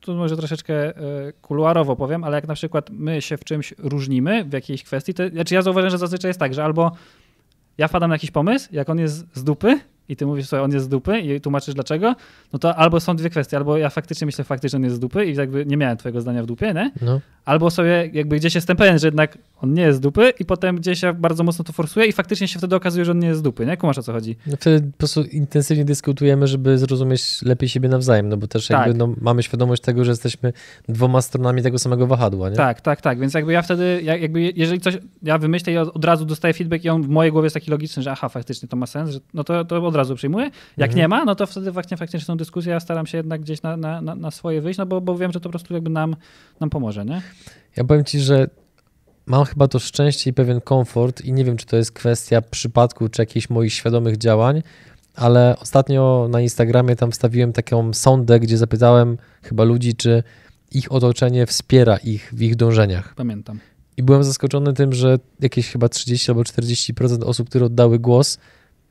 tu 0.00 0.14
może 0.14 0.36
troszeczkę 0.36 0.96
e, 0.96 1.32
kuluarowo 1.32 1.96
powiem, 1.96 2.24
ale 2.24 2.36
jak 2.36 2.48
na 2.48 2.54
przykład 2.54 2.90
my 2.90 3.22
się 3.22 3.36
w 3.36 3.44
czymś 3.44 3.74
różnimy 3.78 4.44
w 4.44 4.52
jakiejś 4.52 4.84
kwestii, 4.84 5.14
to 5.14 5.28
znaczy 5.28 5.54
ja 5.54 5.62
zauważam, 5.62 5.90
że 5.90 5.98
zazwyczaj 5.98 6.28
jest 6.28 6.40
tak, 6.40 6.54
że 6.54 6.64
albo 6.64 6.92
ja 7.78 7.88
wpadam 7.88 8.10
na 8.10 8.14
jakiś 8.14 8.30
pomysł, 8.30 8.68
jak 8.72 8.90
on 8.90 8.98
jest 8.98 9.36
z 9.36 9.44
dupy, 9.44 9.80
i 10.08 10.16
ty 10.16 10.26
mówisz 10.26 10.46
sobie, 10.46 10.62
on 10.62 10.72
jest 10.72 10.86
z 10.86 10.88
dupy 10.88 11.20
i 11.20 11.40
tłumaczysz 11.40 11.74
dlaczego, 11.74 12.14
no 12.52 12.58
to 12.58 12.76
albo 12.76 13.00
są 13.00 13.16
dwie 13.16 13.30
kwestie, 13.30 13.56
albo 13.56 13.76
ja 13.76 13.90
faktycznie 13.90 14.26
myślę 14.26 14.44
faktycznie, 14.44 14.70
że 14.70 14.76
on 14.76 14.84
jest 14.84 14.96
z 14.96 14.98
dupy 14.98 15.26
i 15.26 15.34
jakby 15.34 15.66
nie 15.66 15.76
miałem 15.76 15.96
twojego 15.96 16.20
zdania 16.20 16.42
w 16.42 16.46
dupie, 16.46 16.74
nie? 16.74 16.90
No. 17.02 17.20
Albo 17.44 17.70
sobie 17.70 18.10
jakby 18.12 18.36
gdzieś 18.36 18.54
jestem 18.54 18.76
pewien, 18.76 18.98
że 18.98 19.06
jednak 19.06 19.38
on 19.60 19.74
nie 19.74 19.82
jest 19.82 19.98
z 19.98 20.00
dupy 20.00 20.32
i 20.38 20.44
potem 20.44 20.76
gdzieś 20.76 21.02
ja 21.02 21.12
bardzo 21.12 21.44
mocno 21.44 21.64
to 21.64 21.72
forsuję 21.72 22.06
i 22.06 22.12
faktycznie 22.12 22.48
się 22.48 22.58
wtedy 22.58 22.76
okazuje, 22.76 23.04
że 23.04 23.12
on 23.12 23.18
nie 23.18 23.28
jest 23.28 23.40
z 23.40 23.42
dupy, 23.42 23.66
nie? 23.66 23.76
Kumasz 23.76 23.98
o 23.98 24.02
co 24.02 24.12
chodzi? 24.12 24.36
No 24.46 24.56
wtedy 24.56 24.90
po 24.92 24.98
prostu 24.98 25.22
intensywnie 25.22 25.84
dyskutujemy, 25.84 26.46
żeby 26.46 26.78
zrozumieć 26.78 27.42
lepiej 27.42 27.68
siebie 27.68 27.88
nawzajem, 27.88 28.28
no 28.28 28.36
bo 28.36 28.46
też 28.46 28.70
jakby 28.70 28.90
tak. 28.90 28.98
no, 28.98 29.14
mamy 29.20 29.42
świadomość 29.42 29.82
tego, 29.82 30.04
że 30.04 30.10
jesteśmy 30.10 30.52
dwoma 30.88 31.22
stronami 31.22 31.62
tego 31.62 31.78
samego 31.78 32.06
wahadła, 32.06 32.50
nie? 32.50 32.56
Tak, 32.56 32.80
tak, 32.80 33.00
tak, 33.00 33.18
więc 33.18 33.34
jakby 33.34 33.52
ja 33.52 33.62
wtedy, 33.62 34.00
jakby 34.02 34.52
jeżeli 34.56 34.80
coś, 34.80 34.98
ja 35.22 35.38
wymyślę 35.38 35.72
i 35.72 35.76
od 35.78 36.04
razu 36.04 36.24
dostaję 36.24 36.54
feedback 36.54 36.84
i 36.84 36.88
on 36.88 37.02
w 37.02 37.08
mojej 37.08 37.32
głowie 37.32 37.46
jest 37.46 37.54
taki 37.54 37.70
logiczny, 37.70 38.02
że 38.02 38.12
aha, 38.12 38.28
faktycznie 38.28 38.68
to 38.68 38.76
ma 38.76 38.86
sens, 38.86 39.10
że, 39.10 39.18
no 39.34 39.44
to, 39.44 39.64
to 39.64 39.80
od 39.94 39.98
razu 39.98 40.14
przyjmuję. 40.14 40.50
Jak 40.76 40.90
mhm. 40.90 40.96
nie 40.96 41.08
ma, 41.08 41.24
no 41.24 41.34
to 41.34 41.46
wtedy 41.46 41.72
faktycznie, 41.72 41.96
faktycznie 41.96 42.26
tą 42.26 42.36
dyskusję 42.36 42.72
ja 42.72 42.80
staram 42.80 43.06
się 43.06 43.18
jednak 43.18 43.40
gdzieś 43.40 43.62
na, 43.62 43.76
na, 43.76 44.00
na 44.00 44.30
swoje 44.30 44.60
wyjść, 44.60 44.78
no 44.78 44.86
bo, 44.86 45.00
bo 45.00 45.18
wiem, 45.18 45.32
że 45.32 45.40
to 45.40 45.44
po 45.44 45.50
prostu 45.50 45.74
jakby 45.74 45.90
nam, 45.90 46.16
nam 46.60 46.70
pomoże, 46.70 47.04
nie? 47.04 47.22
Ja 47.76 47.84
powiem 47.84 48.04
ci, 48.04 48.20
że 48.20 48.48
mam 49.26 49.44
chyba 49.44 49.68
to 49.68 49.78
szczęście 49.78 50.30
i 50.30 50.32
pewien 50.32 50.60
komfort 50.60 51.20
i 51.20 51.32
nie 51.32 51.44
wiem, 51.44 51.56
czy 51.56 51.66
to 51.66 51.76
jest 51.76 51.92
kwestia 51.92 52.40
przypadku, 52.40 53.08
czy 53.08 53.22
jakichś 53.22 53.50
moich 53.50 53.72
świadomych 53.72 54.18
działań, 54.18 54.62
ale 55.14 55.56
ostatnio 55.60 56.28
na 56.30 56.40
Instagramie 56.40 56.96
tam 56.96 57.10
wstawiłem 57.10 57.52
taką 57.52 57.92
sondę, 57.92 58.40
gdzie 58.40 58.58
zapytałem 58.58 59.18
chyba 59.42 59.64
ludzi, 59.64 59.94
czy 59.94 60.22
ich 60.70 60.92
otoczenie 60.92 61.46
wspiera 61.46 61.96
ich 61.96 62.30
w 62.32 62.42
ich 62.42 62.56
dążeniach. 62.56 63.14
Pamiętam. 63.14 63.60
I 63.96 64.02
byłem 64.02 64.24
zaskoczony 64.24 64.72
tym, 64.72 64.92
że 64.92 65.18
jakieś 65.40 65.70
chyba 65.70 65.88
30 65.88 66.30
albo 66.30 66.42
40% 66.42 67.24
osób, 67.24 67.48
które 67.48 67.66
oddały 67.66 67.98
głos, 67.98 68.38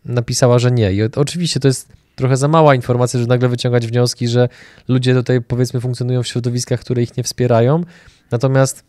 napisała, 0.05 0.59
że 0.59 0.71
nie. 0.71 0.93
I 0.93 1.03
oczywiście 1.03 1.59
to 1.59 1.67
jest 1.67 1.93
trochę 2.15 2.37
za 2.37 2.47
mała 2.47 2.75
informacja, 2.75 3.19
żeby 3.19 3.29
nagle 3.29 3.49
wyciągać 3.49 3.87
wnioski, 3.87 4.27
że 4.27 4.49
ludzie 4.87 5.13
tutaj 5.13 5.41
powiedzmy 5.41 5.81
funkcjonują 5.81 6.23
w 6.23 6.27
środowiskach, 6.27 6.79
które 6.79 7.03
ich 7.03 7.17
nie 7.17 7.23
wspierają. 7.23 7.83
Natomiast 8.31 8.83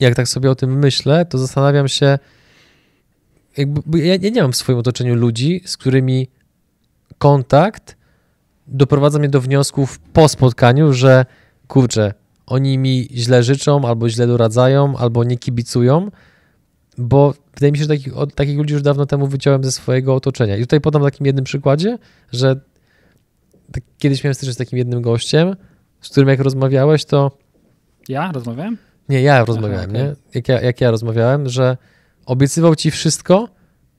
jak 0.00 0.14
tak 0.14 0.28
sobie 0.28 0.50
o 0.50 0.54
tym 0.54 0.78
myślę, 0.78 1.24
to 1.24 1.38
zastanawiam 1.38 1.88
się, 1.88 2.18
jakby, 3.56 3.98
ja, 3.98 4.14
ja 4.22 4.30
nie 4.30 4.42
mam 4.42 4.52
w 4.52 4.56
swoim 4.56 4.78
otoczeniu 4.78 5.14
ludzi, 5.14 5.62
z 5.64 5.76
którymi 5.76 6.28
kontakt 7.18 7.96
doprowadza 8.66 9.18
mnie 9.18 9.28
do 9.28 9.40
wniosków 9.40 9.98
po 9.98 10.28
spotkaniu, 10.28 10.92
że 10.92 11.26
kurczę, 11.68 12.14
oni 12.46 12.78
mi 12.78 13.08
źle 13.12 13.42
życzą, 13.42 13.88
albo 13.88 14.08
źle 14.08 14.26
doradzają, 14.26 14.96
albo 14.96 15.24
nie 15.24 15.38
kibicują, 15.38 16.10
bo 16.98 17.34
wydaje 17.54 17.72
mi 17.72 17.78
się, 17.78 17.84
że 17.84 17.88
takich, 17.88 18.12
takich 18.34 18.58
ludzi 18.58 18.74
już 18.74 18.82
dawno 18.82 19.06
temu 19.06 19.26
wyciąłem 19.26 19.64
ze 19.64 19.72
swojego 19.72 20.14
otoczenia. 20.14 20.56
I 20.56 20.60
tutaj 20.60 20.80
podam 20.80 21.02
takim 21.02 21.26
jednym 21.26 21.44
przykładzie, 21.44 21.98
że 22.32 22.60
tak, 23.72 23.84
kiedyś 23.98 24.24
miałem 24.24 24.34
styczność 24.34 24.54
z 24.54 24.58
takim 24.58 24.78
jednym 24.78 25.02
gościem, 25.02 25.56
z 26.00 26.08
którym 26.08 26.28
jak 26.28 26.40
rozmawiałeś, 26.40 27.04
to... 27.04 27.38
Ja 28.08 28.32
rozmawiałem? 28.32 28.76
Nie, 29.08 29.22
ja 29.22 29.44
rozmawiałem, 29.44 29.90
Aha, 29.90 29.98
okay. 29.98 30.02
nie? 30.02 30.14
Jak 30.34 30.48
ja, 30.48 30.60
jak 30.60 30.80
ja 30.80 30.90
rozmawiałem, 30.90 31.48
że 31.48 31.76
obiecywał 32.26 32.74
ci 32.74 32.90
wszystko, 32.90 33.48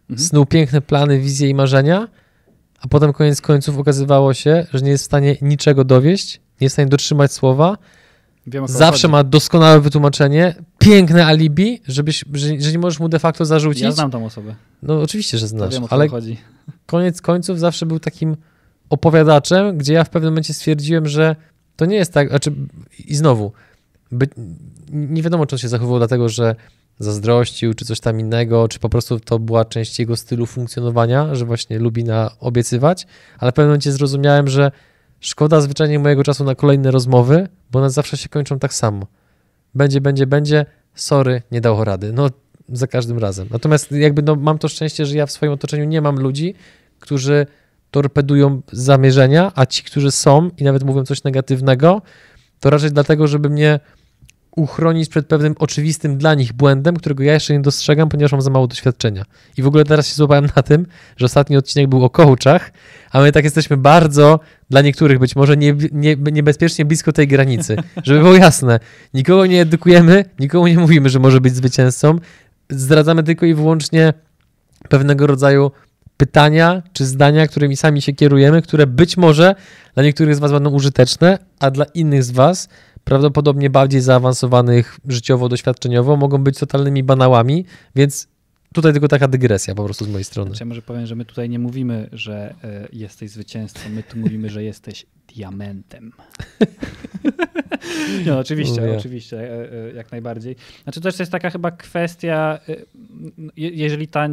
mhm. 0.09 0.27
snuł 0.27 0.45
piękne 0.45 0.81
plany, 0.81 1.19
wizje 1.19 1.49
i 1.49 1.55
marzenia, 1.55 2.07
a 2.79 2.87
potem 2.87 3.13
koniec 3.13 3.41
końców 3.41 3.77
okazywało 3.77 4.33
się, 4.33 4.67
że 4.73 4.81
nie 4.81 4.91
jest 4.91 5.03
w 5.03 5.05
stanie 5.05 5.37
niczego 5.41 5.83
dowieść, 5.83 6.35
nie 6.37 6.65
jest 6.65 6.73
w 6.73 6.75
stanie 6.75 6.89
dotrzymać 6.89 7.31
słowa, 7.31 7.77
Wiem, 8.47 8.67
Zawsze 8.67 9.07
ma 9.07 9.23
doskonałe 9.23 9.81
wytłumaczenie, 9.81 10.55
piękne 10.77 11.25
alibi, 11.25 11.81
żebyś, 11.87 12.25
że, 12.33 12.47
że, 12.59 12.71
nie 12.71 12.79
możesz 12.79 12.99
mu 12.99 13.09
de 13.09 13.19
facto 13.19 13.45
zarzucić. 13.45 13.83
Ja 13.83 13.91
znam 13.91 14.11
tą 14.11 14.25
osobę. 14.25 14.55
No 14.83 15.01
oczywiście, 15.01 15.37
że 15.37 15.47
znasz, 15.47 15.73
wiem, 15.73 15.85
ale 15.89 16.07
koniec 16.85 17.21
końców 17.21 17.59
zawsze 17.59 17.85
był 17.85 17.99
takim 17.99 18.37
opowiadaczem, 18.89 19.77
gdzie 19.77 19.93
ja 19.93 20.03
w 20.03 20.09
pewnym 20.09 20.31
momencie 20.31 20.53
stwierdziłem, 20.53 21.07
że 21.07 21.35
to 21.75 21.85
nie 21.85 21.95
jest 21.95 22.13
tak, 22.13 22.29
znaczy 22.29 22.53
i 23.05 23.15
znowu, 23.15 23.51
by, 24.11 24.27
nie 24.91 25.21
wiadomo, 25.21 25.45
czy 25.45 25.55
on 25.55 25.59
się 25.59 25.69
zachowywał 25.69 25.97
dlatego, 25.97 26.29
że 26.29 26.55
zazdrościł, 26.99 27.73
czy 27.73 27.85
coś 27.85 27.99
tam 27.99 28.19
innego, 28.19 28.67
czy 28.67 28.79
po 28.79 28.89
prostu 28.89 29.19
to 29.19 29.39
była 29.39 29.65
część 29.65 29.99
jego 29.99 30.15
stylu 30.15 30.45
funkcjonowania, 30.45 31.35
że 31.35 31.45
właśnie 31.45 31.79
lubi 31.79 32.03
na 32.03 32.31
obiecywać, 32.39 33.07
ale 33.39 33.51
w 33.51 33.55
pewnym 33.55 33.69
momencie 33.69 33.91
zrozumiałem, 33.91 34.47
że 34.47 34.71
szkoda 35.19 35.61
zwyczajnie 35.61 35.99
mojego 35.99 36.23
czasu 36.23 36.43
na 36.43 36.55
kolejne 36.55 36.91
rozmowy, 36.91 37.47
bo 37.71 37.79
one 37.79 37.89
zawsze 37.89 38.17
się 38.17 38.29
kończą 38.29 38.59
tak 38.59 38.73
samo. 38.73 39.07
Będzie, 39.75 40.01
będzie, 40.01 40.27
będzie, 40.27 40.65
sorry, 40.95 41.41
nie 41.51 41.61
dało 41.61 41.83
rady. 41.83 42.13
No, 42.13 42.29
za 42.69 42.87
każdym 42.87 43.17
razem. 43.17 43.47
Natomiast 43.51 43.91
jakby 43.91 44.21
no, 44.21 44.35
mam 44.35 44.57
to 44.57 44.67
szczęście, 44.67 45.05
że 45.05 45.17
ja 45.17 45.25
w 45.25 45.31
swoim 45.31 45.51
otoczeniu 45.51 45.85
nie 45.85 46.01
mam 46.01 46.19
ludzi, 46.19 46.55
którzy 46.99 47.47
torpedują 47.91 48.61
zamierzenia, 48.71 49.51
a 49.55 49.65
ci, 49.65 49.83
którzy 49.83 50.11
są 50.11 50.49
i 50.57 50.63
nawet 50.63 50.83
mówią 50.83 51.05
coś 51.05 51.23
negatywnego, 51.23 52.01
to 52.59 52.69
raczej 52.69 52.91
dlatego, 52.91 53.27
żeby 53.27 53.49
mnie 53.49 53.79
uchronić 54.57 55.09
przed 55.09 55.27
pewnym 55.27 55.55
oczywistym 55.59 56.17
dla 56.17 56.33
nich 56.33 56.53
błędem, 56.53 56.95
którego 56.95 57.23
ja 57.23 57.33
jeszcze 57.33 57.53
nie 57.53 57.59
dostrzegam, 57.59 58.09
ponieważ 58.09 58.31
mam 58.31 58.41
za 58.41 58.49
mało 58.49 58.67
doświadczenia. 58.67 59.25
I 59.57 59.61
w 59.61 59.67
ogóle 59.67 59.83
teraz 59.83 60.07
się 60.07 60.15
złapałem 60.15 60.49
na 60.55 60.63
tym, 60.63 60.85
że 61.17 61.25
ostatni 61.25 61.57
odcinek 61.57 61.89
był 61.89 62.05
o 62.05 62.09
coachach, 62.09 62.71
a 63.11 63.21
my 63.21 63.31
tak 63.31 63.43
jesteśmy 63.43 63.77
bardzo, 63.77 64.39
dla 64.69 64.81
niektórych 64.81 65.19
być 65.19 65.35
może 65.35 65.57
nie, 65.57 65.75
nie, 65.91 66.15
niebezpiecznie 66.15 66.85
blisko 66.85 67.11
tej 67.11 67.27
granicy. 67.27 67.75
Żeby 68.03 68.19
było 68.19 68.35
jasne, 68.35 68.79
nikogo 69.13 69.45
nie 69.45 69.61
edukujemy, 69.61 70.25
nikomu 70.39 70.67
nie 70.67 70.77
mówimy, 70.77 71.09
że 71.09 71.19
może 71.19 71.41
być 71.41 71.55
zwycięzcą, 71.55 72.19
zdradzamy 72.69 73.23
tylko 73.23 73.45
i 73.45 73.53
wyłącznie 73.53 74.13
pewnego 74.89 75.27
rodzaju 75.27 75.71
pytania 76.17 76.83
czy 76.93 77.05
zdania, 77.05 77.47
którymi 77.47 77.77
sami 77.77 78.01
się 78.01 78.13
kierujemy, 78.13 78.61
które 78.61 78.87
być 78.87 79.17
może 79.17 79.55
dla 79.93 80.03
niektórych 80.03 80.35
z 80.35 80.39
Was 80.39 80.51
będą 80.51 80.69
użyteczne, 80.69 81.39
a 81.59 81.71
dla 81.71 81.85
innych 81.85 82.23
z 82.23 82.31
Was 82.31 82.69
prawdopodobnie 83.07 83.69
bardziej 83.69 84.01
zaawansowanych 84.01 84.99
życiowo, 85.07 85.49
doświadczeniowo, 85.49 86.17
mogą 86.17 86.37
być 86.43 86.59
totalnymi 86.59 87.03
banałami, 87.03 87.65
więc 87.95 88.27
tutaj 88.73 88.91
tylko 88.91 89.07
taka 89.07 89.27
dygresja 89.27 89.75
po 89.75 89.83
prostu 89.83 90.05
z 90.05 90.07
mojej 90.07 90.23
strony. 90.23 90.49
Znaczy, 90.49 90.63
ja 90.63 90.65
może 90.65 90.81
powiem, 90.81 91.05
że 91.05 91.15
my 91.15 91.25
tutaj 91.25 91.49
nie 91.49 91.59
mówimy, 91.59 92.09
że 92.11 92.55
y, 92.91 92.95
jesteś 92.95 93.31
zwycięzcą, 93.31 93.79
my 93.89 94.03
tu 94.03 94.17
mówimy, 94.17 94.49
że 94.49 94.63
jesteś 94.63 95.05
diamentem. 95.35 96.11
no 98.25 98.39
oczywiście, 98.39 98.81
Mówię. 98.81 98.97
oczywiście, 98.97 99.37
y, 99.37 99.73
y, 99.91 99.93
jak 99.95 100.11
najbardziej. 100.11 100.55
Znaczy 100.83 101.01
też 101.01 101.19
jest 101.19 101.31
taka 101.31 101.49
chyba 101.49 101.71
kwestia, 101.71 102.59
jeżeli 103.57 104.07
ta 104.07 104.27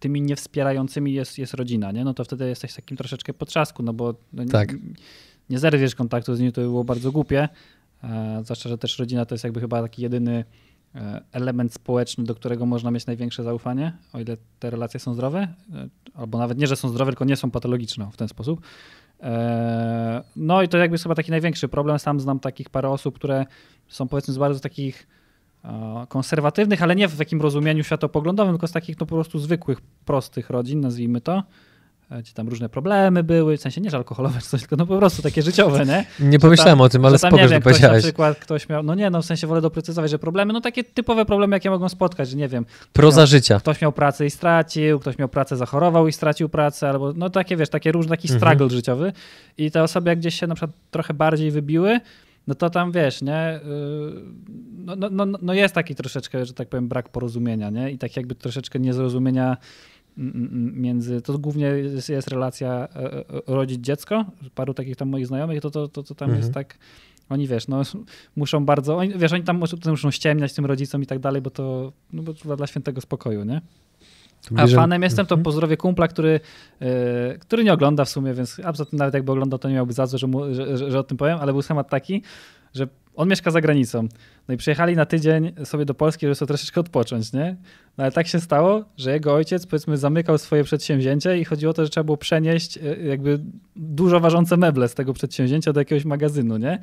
tymi 0.00 0.22
niewspierającymi 0.22 1.12
jest, 1.12 1.38
jest 1.38 1.54
rodzina, 1.54 1.92
nie? 1.92 2.04
no 2.04 2.14
to 2.14 2.24
wtedy 2.24 2.48
jesteś 2.48 2.74
takim 2.74 2.96
troszeczkę 2.96 3.34
potrzasku, 3.34 3.82
no 3.82 3.92
bo 3.92 4.14
no, 4.32 4.44
tak. 4.44 4.72
nie, 4.72 4.78
nie 5.50 5.58
zerwiesz 5.58 5.94
kontaktu 5.94 6.34
z 6.34 6.40
nimi, 6.40 6.52
to 6.52 6.60
by 6.60 6.66
było 6.66 6.84
bardzo 6.84 7.12
głupie, 7.12 7.48
E, 7.48 7.77
zwłaszcza, 8.42 8.68
że 8.68 8.78
też 8.78 8.98
rodzina 8.98 9.24
to 9.24 9.34
jest 9.34 9.44
jakby 9.44 9.60
chyba 9.60 9.82
taki 9.82 10.02
jedyny 10.02 10.44
e, 10.94 11.22
element 11.32 11.74
społeczny, 11.74 12.24
do 12.24 12.34
którego 12.34 12.66
można 12.66 12.90
mieć 12.90 13.06
największe 13.06 13.42
zaufanie, 13.42 13.92
o 14.12 14.20
ile 14.20 14.36
te 14.58 14.70
relacje 14.70 15.00
są 15.00 15.14
zdrowe, 15.14 15.38
e, 15.74 15.88
albo 16.14 16.38
nawet 16.38 16.58
nie, 16.58 16.66
że 16.66 16.76
są 16.76 16.88
zdrowe, 16.88 17.12
tylko 17.12 17.24
nie 17.24 17.36
są 17.36 17.50
patologiczne 17.50 18.08
w 18.12 18.16
ten 18.16 18.28
sposób. 18.28 18.60
E, 19.20 20.22
no 20.36 20.62
i 20.62 20.68
to 20.68 20.78
jakby 20.78 20.94
jest 20.94 21.04
chyba 21.04 21.14
taki 21.14 21.30
największy 21.30 21.68
problem. 21.68 21.98
Sam 21.98 22.20
znam 22.20 22.40
takich 22.40 22.70
parę 22.70 22.90
osób, 22.90 23.14
które 23.14 23.46
są 23.88 24.08
powiedzmy 24.08 24.34
z 24.34 24.38
bardzo 24.38 24.60
takich 24.60 25.06
konserwatywnych, 26.08 26.82
ale 26.82 26.96
nie 26.96 27.08
w 27.08 27.16
takim 27.16 27.40
rozumieniu 27.40 27.84
światopoglądowym, 27.84 28.54
tylko 28.54 28.66
z 28.66 28.72
takich 28.72 29.00
no, 29.00 29.06
po 29.06 29.14
prostu 29.14 29.38
zwykłych, 29.38 29.80
prostych 29.80 30.50
rodzin, 30.50 30.80
nazwijmy 30.80 31.20
to 31.20 31.42
gdzie 32.10 32.32
tam 32.32 32.48
różne 32.48 32.68
problemy 32.68 33.22
były, 33.22 33.56
w 33.56 33.60
sensie 33.60 33.80
nie 33.80 33.90
że 33.90 33.96
alkoholowe 33.96 34.40
czy 34.42 34.46
coś, 34.46 34.60
tylko 34.60 34.76
no 34.76 34.86
po 34.86 34.98
prostu 34.98 35.22
takie 35.22 35.42
życiowe, 35.42 35.86
nie? 35.86 36.06
Nie 36.20 36.38
pomyślałem 36.38 36.78
tam, 36.78 36.80
o 36.80 36.88
tym, 36.88 37.04
ale 37.04 37.18
spoko, 37.18 37.48
że, 37.48 37.60
powiedziałeś. 37.60 38.04
na 38.04 38.08
przykład 38.08 38.38
ktoś 38.38 38.68
miał, 38.68 38.82
no 38.82 38.94
nie, 38.94 39.10
no 39.10 39.22
w 39.22 39.24
sensie 39.24 39.46
wolę 39.46 39.60
doprecyzować, 39.60 40.10
że 40.10 40.18
problemy, 40.18 40.52
no 40.52 40.60
takie 40.60 40.84
typowe 40.84 41.24
problemy, 41.24 41.56
jakie 41.56 41.70
mogą 41.70 41.88
spotkać, 41.88 42.28
że 42.28 42.36
nie 42.36 42.48
wiem. 42.48 42.66
Proza 42.92 43.20
miał, 43.20 43.26
życia. 43.26 43.60
Ktoś 43.60 43.80
miał 43.80 43.92
pracę 43.92 44.26
i 44.26 44.30
stracił, 44.30 44.98
ktoś 44.98 45.18
miał 45.18 45.28
pracę, 45.28 45.56
zachorował 45.56 46.08
i 46.08 46.12
stracił 46.12 46.48
pracę, 46.48 46.88
albo 46.88 47.12
no 47.12 47.30
takie, 47.30 47.56
wiesz, 47.56 47.68
takie 47.68 47.92
różne, 47.92 48.10
taki 48.10 48.32
mhm. 48.32 48.40
struggle 48.40 48.76
życiowy 48.76 49.12
i 49.58 49.70
te 49.70 49.82
osoby 49.82 50.10
jak 50.10 50.18
gdzieś 50.18 50.40
się 50.40 50.46
na 50.46 50.54
przykład 50.54 50.76
trochę 50.90 51.14
bardziej 51.14 51.50
wybiły, 51.50 52.00
no 52.46 52.54
to 52.54 52.70
tam 52.70 52.92
wiesz, 52.92 53.22
nie, 53.22 53.56
y, 53.56 53.60
no, 54.78 54.96
no, 54.96 55.26
no, 55.26 55.38
no 55.42 55.54
jest 55.54 55.74
taki 55.74 55.94
troszeczkę, 55.94 56.46
że 56.46 56.52
tak 56.52 56.68
powiem, 56.68 56.88
brak 56.88 57.08
porozumienia, 57.08 57.70
nie? 57.70 57.90
I 57.90 57.98
tak 57.98 58.16
jakby 58.16 58.34
troszeczkę 58.34 58.78
niezrozumienia 58.78 59.56
między, 60.72 61.22
to 61.22 61.38
głównie 61.38 61.66
jest, 61.66 62.08
jest 62.08 62.28
relacja 62.28 62.88
e, 62.96 63.12
e, 63.12 63.24
rodzic-dziecko, 63.46 64.24
paru 64.54 64.74
takich 64.74 64.96
tam 64.96 65.08
moich 65.08 65.26
znajomych, 65.26 65.60
to, 65.60 65.70
to, 65.70 65.88
to, 65.88 66.02
to 66.02 66.14
tam 66.14 66.28
mhm. 66.28 66.42
jest 66.42 66.54
tak, 66.54 66.78
oni 67.28 67.46
wiesz, 67.46 67.68
no 67.68 67.82
muszą 68.36 68.64
bardzo, 68.64 68.96
oni, 68.96 69.12
wiesz, 69.18 69.32
oni 69.32 69.44
tam 69.44 69.62
muszą 69.86 70.10
ściemniać 70.10 70.52
tym 70.52 70.66
rodzicom 70.66 71.02
i 71.02 71.06
tak 71.06 71.18
dalej, 71.18 71.42
bo 71.42 71.50
to, 71.50 71.92
no 72.12 72.22
bo 72.44 72.56
dla 72.56 72.66
świętego 72.66 73.00
spokoju, 73.00 73.44
nie? 73.44 73.60
A 74.56 74.66
fanem 74.66 75.02
jestem, 75.02 75.26
to 75.26 75.34
mhm. 75.34 75.44
pozdrowię 75.44 75.76
kumpla, 75.76 76.08
który, 76.08 76.40
yy, 76.80 76.88
który 77.40 77.64
nie 77.64 77.72
ogląda 77.72 78.04
w 78.04 78.08
sumie, 78.08 78.34
więc 78.34 78.60
absolutnie 78.64 78.98
nawet 78.98 79.14
jakby 79.14 79.32
oglądał, 79.32 79.58
to 79.58 79.68
nie 79.68 79.74
miałby 79.74 79.92
za 79.92 80.06
co, 80.06 80.18
że, 80.18 80.26
mu, 80.26 80.54
że, 80.54 80.76
że, 80.76 80.90
że 80.90 80.98
o 80.98 81.02
tym 81.02 81.16
powiem, 81.16 81.38
ale 81.40 81.52
był 81.52 81.62
schemat 81.62 81.88
taki, 81.88 82.22
że 82.74 82.88
on 83.16 83.28
mieszka 83.28 83.50
za 83.50 83.60
granicą. 83.60 84.08
No 84.48 84.54
i 84.54 84.56
przyjechali 84.56 84.96
na 84.96 85.06
tydzień 85.06 85.52
sobie 85.64 85.84
do 85.84 85.94
Polski, 85.94 86.26
żeby 86.26 86.34
sobie 86.34 86.46
troszeczkę 86.46 86.80
odpocząć, 86.80 87.32
nie? 87.32 87.56
No 87.98 88.04
ale 88.04 88.12
tak 88.12 88.26
się 88.26 88.40
stało, 88.40 88.84
że 88.96 89.12
jego 89.12 89.34
ojciec, 89.34 89.66
powiedzmy, 89.66 89.96
zamykał 89.96 90.38
swoje 90.38 90.64
przedsięwzięcie 90.64 91.38
i 91.38 91.44
chodziło 91.44 91.70
o 91.70 91.74
to, 91.74 91.84
że 91.84 91.90
trzeba 91.90 92.04
było 92.04 92.16
przenieść 92.16 92.78
e, 92.78 93.06
jakby 93.06 93.40
dużo 93.76 94.20
ważące 94.20 94.56
meble 94.56 94.88
z 94.88 94.94
tego 94.94 95.12
przedsięwzięcia 95.12 95.72
do 95.72 95.80
jakiegoś 95.80 96.04
magazynu, 96.04 96.56
nie? 96.56 96.78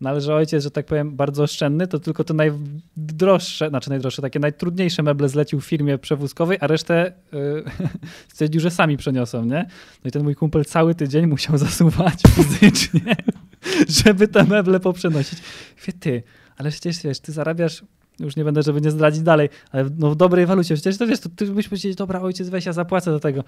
No 0.00 0.10
ale 0.10 0.20
że 0.20 0.34
ojciec, 0.34 0.62
że 0.62 0.70
tak 0.70 0.86
powiem, 0.86 1.16
bardzo 1.16 1.42
oszczędny, 1.42 1.86
to 1.86 1.98
tylko 1.98 2.24
te 2.24 2.34
najdroższe, 2.34 3.68
znaczy 3.68 3.90
najdroższe, 3.90 4.22
takie 4.22 4.38
najtrudniejsze 4.38 5.02
meble 5.02 5.28
zlecił 5.28 5.60
firmie 5.60 5.98
przewózkowej, 5.98 6.58
a 6.60 6.66
resztę 6.66 7.12
yy, 7.32 7.64
stwierdził, 8.32 8.60
że 8.60 8.70
sami 8.70 8.96
przeniosą, 8.96 9.44
nie? 9.44 9.66
No 10.04 10.08
i 10.08 10.10
ten 10.10 10.22
mój 10.22 10.34
kumpel 10.34 10.64
cały 10.64 10.94
tydzień 10.94 11.26
musiał 11.26 11.58
zasuwać 11.68 12.14
fizycznie 12.34 13.16
żeby 13.88 14.28
te 14.28 14.44
meble 14.44 14.80
poprzenosić. 14.80 15.38
Wie 15.86 15.92
ty, 15.92 16.22
ale 16.60 16.70
przecież 16.70 17.02
wiesz, 17.02 17.20
ty 17.20 17.32
zarabiasz 17.32 17.84
już 18.18 18.36
nie 18.36 18.44
będę, 18.44 18.62
żeby 18.62 18.80
nie 18.80 18.90
zdradzić 18.90 19.22
dalej, 19.22 19.48
ale 19.72 19.90
no 19.98 20.10
w 20.10 20.16
dobrej 20.16 20.46
walucie. 20.46 20.74
Przecież 20.74 20.98
to 20.98 21.06
wiesz, 21.06 21.20
to 21.20 21.28
ty 21.36 21.46
byś 21.46 21.68
powiedzieć, 21.68 21.96
dobra, 21.96 22.20
ojciec, 22.20 22.48
weź, 22.48 22.66
ja 22.66 22.72
zapłacę 22.72 23.10
do 23.10 23.20
tego. 23.20 23.44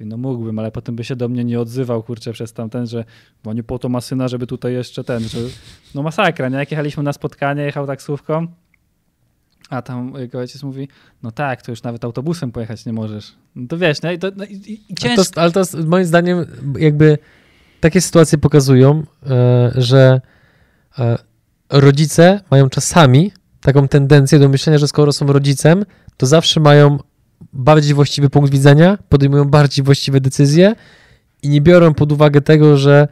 no 0.00 0.16
mógłbym, 0.16 0.58
ale 0.58 0.70
potem 0.70 0.96
by 0.96 1.04
się 1.04 1.16
do 1.16 1.28
mnie 1.28 1.44
nie 1.44 1.60
odzywał, 1.60 2.02
kurczę, 2.02 2.32
przez 2.32 2.52
tamten, 2.52 2.86
że 2.86 3.04
bo 3.44 3.52
nie 3.52 3.62
po 3.62 3.78
to 3.78 3.88
ma 3.88 4.00
syna, 4.00 4.28
żeby 4.28 4.46
tutaj 4.46 4.72
jeszcze 4.72 5.04
ten, 5.04 5.28
że 5.28 5.38
no 5.94 6.02
masakra, 6.02 6.48
nie? 6.48 6.56
Jak 6.56 6.70
jechaliśmy 6.70 7.02
na 7.02 7.12
spotkanie, 7.12 7.62
jechał 7.62 7.86
taksówką, 7.86 8.46
a 9.70 9.82
tam 9.82 10.12
jego 10.16 10.38
ojciec 10.38 10.62
mówi, 10.62 10.88
no 11.22 11.30
tak, 11.30 11.62
to 11.62 11.72
już 11.72 11.82
nawet 11.82 12.04
autobusem 12.04 12.52
pojechać 12.52 12.86
nie 12.86 12.92
możesz. 12.92 13.34
No 13.56 13.68
to 13.68 13.78
wiesz, 13.78 14.02
nie? 14.02 14.14
I 14.14 14.18
to, 14.18 14.30
no, 14.36 14.44
i, 14.44 14.80
i 14.88 14.94
ciężko. 14.94 15.40
Ale 15.40 15.52
to, 15.52 15.60
ale 15.60 15.66
to 15.66 15.88
moim 15.88 16.04
zdaniem 16.04 16.46
jakby 16.78 17.18
takie 17.80 18.00
sytuacje 18.00 18.38
pokazują, 18.38 19.02
e, 19.26 19.72
że 19.74 20.20
e, 20.98 21.18
rodzice 21.70 22.40
mają 22.50 22.68
czasami 22.68 23.32
taką 23.60 23.88
tendencję 23.88 24.38
do 24.38 24.48
myślenia, 24.48 24.78
że 24.78 24.88
skoro 24.88 25.12
są 25.12 25.26
rodzicem, 25.26 25.84
to 26.16 26.26
zawsze 26.26 26.60
mają 26.60 26.98
bardziej 27.52 27.94
właściwy 27.94 28.30
punkt 28.30 28.50
widzenia, 28.50 28.98
podejmują 29.08 29.44
bardziej 29.44 29.84
właściwe 29.84 30.20
decyzje 30.20 30.74
i 31.42 31.48
nie 31.48 31.60
biorą 31.60 31.94
pod 31.94 32.12
uwagę 32.12 32.40
tego, 32.40 32.76
że 32.76 33.08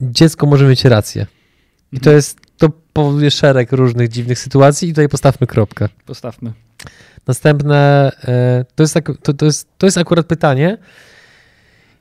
dziecko 0.00 0.46
może 0.46 0.68
mieć 0.68 0.84
rację. 0.84 1.26
I 1.92 1.96
to 1.96 2.10
mhm. 2.10 2.16
jest, 2.16 2.38
to 2.58 2.70
powoduje 2.92 3.30
szereg 3.30 3.72
różnych 3.72 4.08
dziwnych 4.08 4.38
sytuacji 4.38 4.88
i 4.88 4.92
tutaj 4.92 5.08
postawmy 5.08 5.46
kropkę. 5.46 5.88
Postawmy. 6.06 6.52
Następne, 7.26 8.10
e, 8.24 8.64
to 8.74 8.82
jest, 8.82 8.98
to, 9.22 9.34
to, 9.34 9.46
jest, 9.46 9.68
to 9.78 9.86
jest 9.86 9.98
akurat 9.98 10.26
pytanie, 10.26 10.78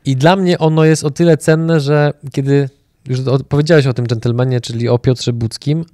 i 0.06 0.16
dla 0.16 0.36
mnie 0.36 0.60
ono 0.60 0.86
jest 0.86 1.04
o 1.04 1.12
tyle 1.12 1.38
cenne, 1.38 1.80
że 1.80 2.14
kiedy 2.32 2.70
już 3.08 3.20
powiedziałeś 3.50 3.88
o 3.88 3.94
tym 3.94 4.08
dżentelmenie, 4.08 4.62
czyli 4.62 4.90
o 4.90 5.00
Piotrze 5.00 5.34
Budzkim, 5.34 5.86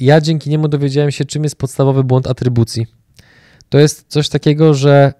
ja 0.00 0.20
dzięki 0.20 0.50
niemu 0.50 0.68
dowiedziałem 0.68 1.10
się, 1.10 1.24
czym 1.24 1.44
jest 1.44 1.56
podstawowy 1.56 2.04
błąd 2.04 2.26
atrybucji. 2.26 2.86
To 3.68 3.78
jest 3.78 4.04
coś 4.08 4.28
takiego, 4.28 4.74
że 4.74 5.12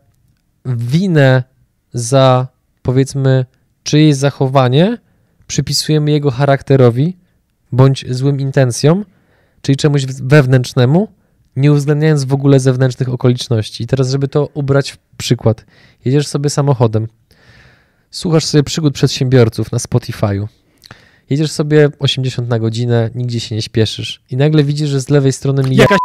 winę 0.66 1.42
za 1.92 2.48
powiedzmy 2.83 3.44
czyjeś 3.83 4.16
zachowanie 4.16 4.98
przypisujemy 5.46 6.11
jego 6.11 6.30
charakterowi 6.30 7.16
bądź 7.72 8.04
złym 8.14 8.40
intencjom, 8.40 9.04
czyli 9.62 9.76
czemuś 9.76 10.07
wewnętrznemu, 10.07 11.09
nie 11.57 11.72
uwzględniając 11.72 12.24
w 12.24 12.33
ogóle 12.33 12.61
zewnętrznych 12.61 13.09
okoliczności. 13.09 13.85
I 13.85 13.87
teraz, 13.87 14.11
żeby 14.11 14.28
to 14.28 14.48
ubrać 14.54 14.90
w 14.90 14.98
przykład, 15.16 15.64
jedziesz 16.04 16.26
sobie 16.26 16.50
samochodem, 16.50 17.07
Słuchasz 18.14 18.44
sobie 18.44 18.62
przygód 18.62 18.94
przedsiębiorców 18.94 19.72
na 19.72 19.78
Spotify'u. 19.78 20.46
Jedziesz 21.30 21.50
sobie 21.50 21.88
80 21.98 22.48
na 22.48 22.58
godzinę, 22.58 23.10
nigdzie 23.14 23.40
się 23.40 23.54
nie 23.54 23.62
śpieszysz 23.62 24.22
i 24.30 24.37
nagle 24.37 24.64
widzisz, 24.64 24.88
że 24.88 25.00
z 25.00 25.08
lewej 25.08 25.32
strony 25.32 25.62
mija... 25.62 25.82
Jakaś 25.82 25.98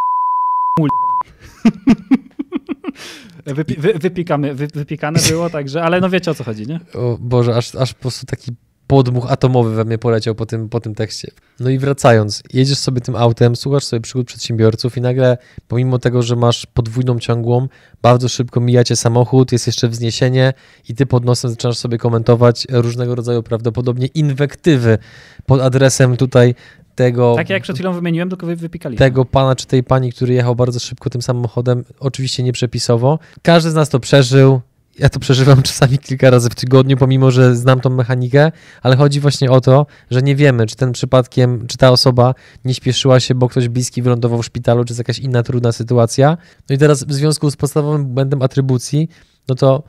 Wypi 3.46 3.76
wy, 3.76 3.94
wypikamy, 3.94 4.56
wy, 4.56 4.68
wypikane 4.68 5.20
było, 5.30 5.50
także, 5.50 5.84
ale 5.84 6.02
no 6.02 6.10
wiecie 6.10 6.32
o 6.32 6.36
co 6.36 6.44
chodzi, 6.44 6.68
nie? 6.68 6.80
O 6.94 7.18
Boże, 7.22 7.56
aż, 7.56 7.76
aż 7.76 7.94
po 7.94 8.02
prostu 8.02 8.26
taki 8.26 8.52
podmuch 8.90 9.32
atomowy 9.32 9.76
we 9.76 9.86
mnie 9.86 9.98
poleciał 9.98 10.36
po 10.36 10.46
tym, 10.46 10.70
po 10.70 10.80
tym 10.80 10.96
tekście. 10.96 11.32
No 11.60 11.70
i 11.70 11.78
wracając, 11.78 12.44
jedziesz 12.54 12.78
sobie 12.78 13.02
tym 13.02 13.16
autem, 13.16 13.56
słuchasz 13.56 13.84
sobie 13.84 14.02
przygód 14.02 14.28
przedsiębiorców 14.28 14.98
i 14.98 15.02
nagle, 15.02 15.38
pomimo 15.68 16.00
tego, 16.00 16.22
że 16.22 16.36
masz 16.36 16.66
podwójną 16.66 17.20
ciągłą, 17.20 17.68
bardzo 18.02 18.30
szybko 18.30 18.60
mijacie 18.60 18.96
samochód, 18.96 19.52
jest 19.52 19.68
jeszcze 19.68 19.88
wzniesienie 19.88 20.54
i 20.90 20.96
ty 20.96 21.06
pod 21.06 21.26
nosem 21.26 21.52
zaczynasz 21.52 21.78
sobie 21.78 21.98
komentować 21.98 22.68
różnego 22.70 23.16
rodzaju 23.16 23.44
prawdopodobnie 23.44 24.08
inwektywy 24.08 24.98
pod 25.46 25.62
adresem 25.62 26.18
tutaj 26.18 26.56
tego... 26.96 27.36
Tak 27.36 27.50
jak 27.50 27.64
przed 27.64 27.76
chwilą 27.76 27.94
wymieniłem, 27.94 28.30
tylko 28.30 28.46
wy 28.46 28.56
wypikali. 28.56 28.98
Tego 28.98 29.26
pana 29.26 29.56
czy 29.56 29.68
tej 29.68 29.84
pani, 29.84 30.12
który 30.12 30.34
jechał 30.34 30.56
bardzo 30.56 30.80
szybko 30.80 31.10
tym 31.10 31.22
samochodem, 31.22 31.84
oczywiście 32.00 32.44
nieprzepisowo. 32.44 33.20
Każdy 33.42 33.72
z 33.72 33.74
nas 33.74 33.90
to 33.90 34.00
przeżył, 34.00 34.62
ja 35.00 35.10
to 35.10 35.20
przeżywam 35.20 35.62
czasami 35.70 35.98
kilka 35.98 36.30
razy 36.30 36.50
w 36.50 36.56
tygodniu, 36.56 36.98
pomimo 36.98 37.32
że 37.32 37.56
znam 37.56 37.80
tą 37.80 37.90
mechanikę, 37.90 38.52
ale 38.82 38.96
chodzi 38.96 39.20
właśnie 39.20 39.52
o 39.52 39.62
to, 39.62 39.86
że 40.12 40.22
nie 40.22 40.36
wiemy, 40.36 40.66
czy 40.66 40.76
ten 40.76 40.92
przypadkiem, 40.92 41.68
czy 41.68 41.78
ta 41.78 41.92
osoba 41.92 42.36
nie 42.66 42.74
śpieszyła 42.74 43.20
się, 43.20 43.36
bo 43.36 43.50
ktoś 43.50 43.68
bliski 43.68 44.02
wylądował 44.02 44.42
w 44.42 44.46
szpitalu, 44.46 44.86
czy 44.86 44.92
jest 44.92 44.98
jakaś 45.00 45.20
inna 45.20 45.44
trudna 45.44 45.72
sytuacja. 45.72 46.38
No 46.70 46.76
i 46.76 46.78
teraz 46.78 47.04
w 47.04 47.14
związku 47.14 47.52
z 47.52 47.56
podstawowym 47.56 48.06
błędem 48.06 48.42
atrybucji, 48.42 49.10
no 49.48 49.56
to 49.56 49.84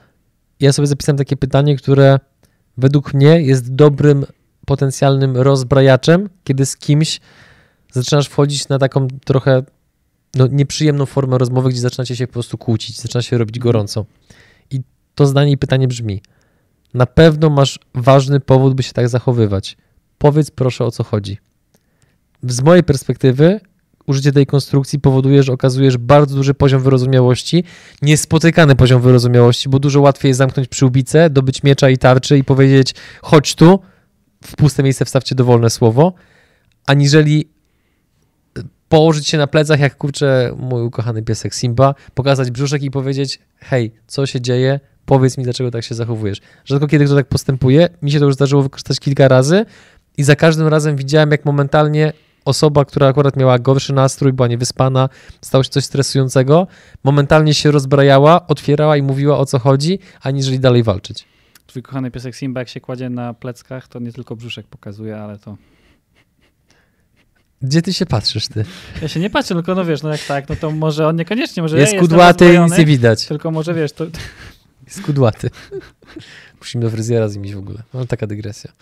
ja 0.60 0.72
sobie 0.72 0.88
zapisałem 0.88 1.18
takie 1.18 1.36
pytanie, 1.36 1.76
które 1.76 2.18
według 2.78 3.14
mnie 3.14 3.42
jest 3.42 3.74
dobrym 3.74 4.26
potencjalnym 4.66 5.36
rozbrajaczem, 5.36 6.28
kiedy 6.44 6.66
z 6.66 6.76
kimś 6.76 7.20
zaczynasz 7.92 8.28
wchodzić 8.28 8.68
na 8.68 8.78
taką 8.78 9.08
trochę 9.24 9.62
no, 10.34 10.46
nieprzyjemną 10.46 11.06
formę 11.06 11.38
rozmowy, 11.38 11.70
gdzie 11.70 11.80
zaczynacie 11.80 12.16
się 12.16 12.26
po 12.26 12.32
prostu 12.32 12.58
kłócić, 12.58 13.00
zaczyna 13.00 13.22
się 13.22 13.38
robić 13.38 13.58
gorąco 13.58 14.06
to 15.20 15.26
zdanie 15.26 15.52
i 15.52 15.58
pytanie 15.58 15.88
brzmi: 15.88 16.22
Na 16.94 17.06
pewno 17.06 17.50
masz 17.50 17.78
ważny 17.94 18.40
powód, 18.40 18.74
by 18.74 18.82
się 18.82 18.92
tak 18.92 19.08
zachowywać. 19.08 19.76
Powiedz 20.18 20.50
proszę 20.50 20.84
o 20.84 20.90
co 20.90 21.04
chodzi. 21.04 21.38
Z 22.42 22.62
mojej 22.62 22.84
perspektywy, 22.84 23.60
użycie 24.06 24.32
tej 24.32 24.46
konstrukcji 24.46 25.00
powoduje, 25.00 25.42
że 25.42 25.52
okazujesz 25.52 25.96
bardzo 25.96 26.36
duży 26.36 26.54
poziom 26.54 26.82
wyrozumiałości, 26.82 27.64
niespotykany 28.02 28.76
poziom 28.76 29.02
wyrozumiałości, 29.02 29.68
bo 29.68 29.78
dużo 29.78 30.00
łatwiej 30.00 30.28
jest 30.28 30.38
zamknąć 30.38 30.68
przyłbicę, 30.68 31.30
dobyć 31.30 31.62
miecza 31.62 31.90
i 31.90 31.98
tarczy 31.98 32.38
i 32.38 32.44
powiedzieć: 32.44 32.94
chodź 33.22 33.54
tu, 33.54 33.80
w 34.44 34.56
puste 34.56 34.82
miejsce 34.82 35.04
wstawcie 35.04 35.34
dowolne 35.34 35.70
słowo, 35.70 36.12
aniżeli 36.86 37.48
położyć 38.88 39.28
się 39.28 39.38
na 39.38 39.46
plecach, 39.46 39.80
jak 39.80 39.96
kurczę 39.96 40.54
mój 40.58 40.82
ukochany 40.82 41.22
piesek 41.22 41.54
Simba, 41.54 41.94
pokazać 42.14 42.50
brzuszek 42.50 42.82
i 42.82 42.90
powiedzieć: 42.90 43.40
hej, 43.58 43.92
co 44.06 44.26
się 44.26 44.40
dzieje, 44.40 44.80
powiedz 45.06 45.38
mi, 45.38 45.44
dlaczego 45.44 45.70
tak 45.70 45.84
się 45.84 45.94
zachowujesz. 45.94 46.40
Rzadko 46.64 46.86
kiedy 46.86 47.04
kto 47.04 47.14
tak 47.14 47.26
postępuje, 47.28 47.88
mi 48.02 48.10
się 48.10 48.18
to 48.18 48.24
już 48.24 48.34
zdarzyło 48.34 48.62
wykorzystać 48.62 49.00
kilka 49.00 49.28
razy 49.28 49.66
i 50.16 50.22
za 50.22 50.36
każdym 50.36 50.68
razem 50.68 50.96
widziałem, 50.96 51.30
jak 51.30 51.44
momentalnie 51.44 52.12
osoba, 52.44 52.84
która 52.84 53.08
akurat 53.08 53.36
miała 53.36 53.58
gorszy 53.58 53.92
nastrój, 53.92 54.32
była 54.32 54.48
niewyspana, 54.48 55.08
stało 55.40 55.64
się 55.64 55.70
coś 55.70 55.84
stresującego, 55.84 56.66
momentalnie 57.04 57.54
się 57.54 57.70
rozbrajała, 57.70 58.46
otwierała 58.46 58.96
i 58.96 59.02
mówiła 59.02 59.38
o 59.38 59.46
co 59.46 59.58
chodzi, 59.58 59.98
aniżeli 60.22 60.60
dalej 60.60 60.82
walczyć. 60.82 61.24
Twój 61.66 61.82
kochany 61.82 62.10
piesek 62.10 62.36
Simba, 62.36 62.60
jak 62.60 62.68
się 62.68 62.80
kładzie 62.80 63.10
na 63.10 63.34
pleckach, 63.34 63.88
to 63.88 63.98
nie 63.98 64.12
tylko 64.12 64.36
brzuszek 64.36 64.66
pokazuje, 64.66 65.16
ale 65.16 65.38
to... 65.38 65.56
Gdzie 67.62 67.82
ty 67.82 67.92
się 67.92 68.06
patrzysz, 68.06 68.48
ty? 68.48 68.64
Ja 69.02 69.08
się 69.08 69.20
nie 69.20 69.30
patrzę, 69.30 69.54
tylko 69.54 69.74
no 69.74 69.84
wiesz, 69.84 70.02
no 70.02 70.08
jak 70.08 70.20
tak, 70.20 70.48
no 70.48 70.56
to 70.56 70.70
może 70.70 71.06
on 71.06 71.16
niekoniecznie, 71.16 71.62
może 71.62 71.78
Jest 71.78 71.92
ja 71.92 72.00
kudłaty 72.00 72.54
i 72.54 72.58
nic 72.58 72.78
nie 72.78 72.84
widać. 72.84 73.26
Tylko 73.26 73.50
może 73.50 73.74
wiesz, 73.74 73.92
to, 73.92 74.06
Jest 74.90 75.02
kudłaty. 75.02 75.50
Musimy 76.58 76.84
do 76.84 76.90
fryzjera 76.90 77.28
z 77.28 77.34
nim 77.36 77.44
iść 77.44 77.54
w 77.54 77.58
ogóle. 77.58 77.82
No 77.94 78.06
taka 78.06 78.26
dygresja. 78.26 78.72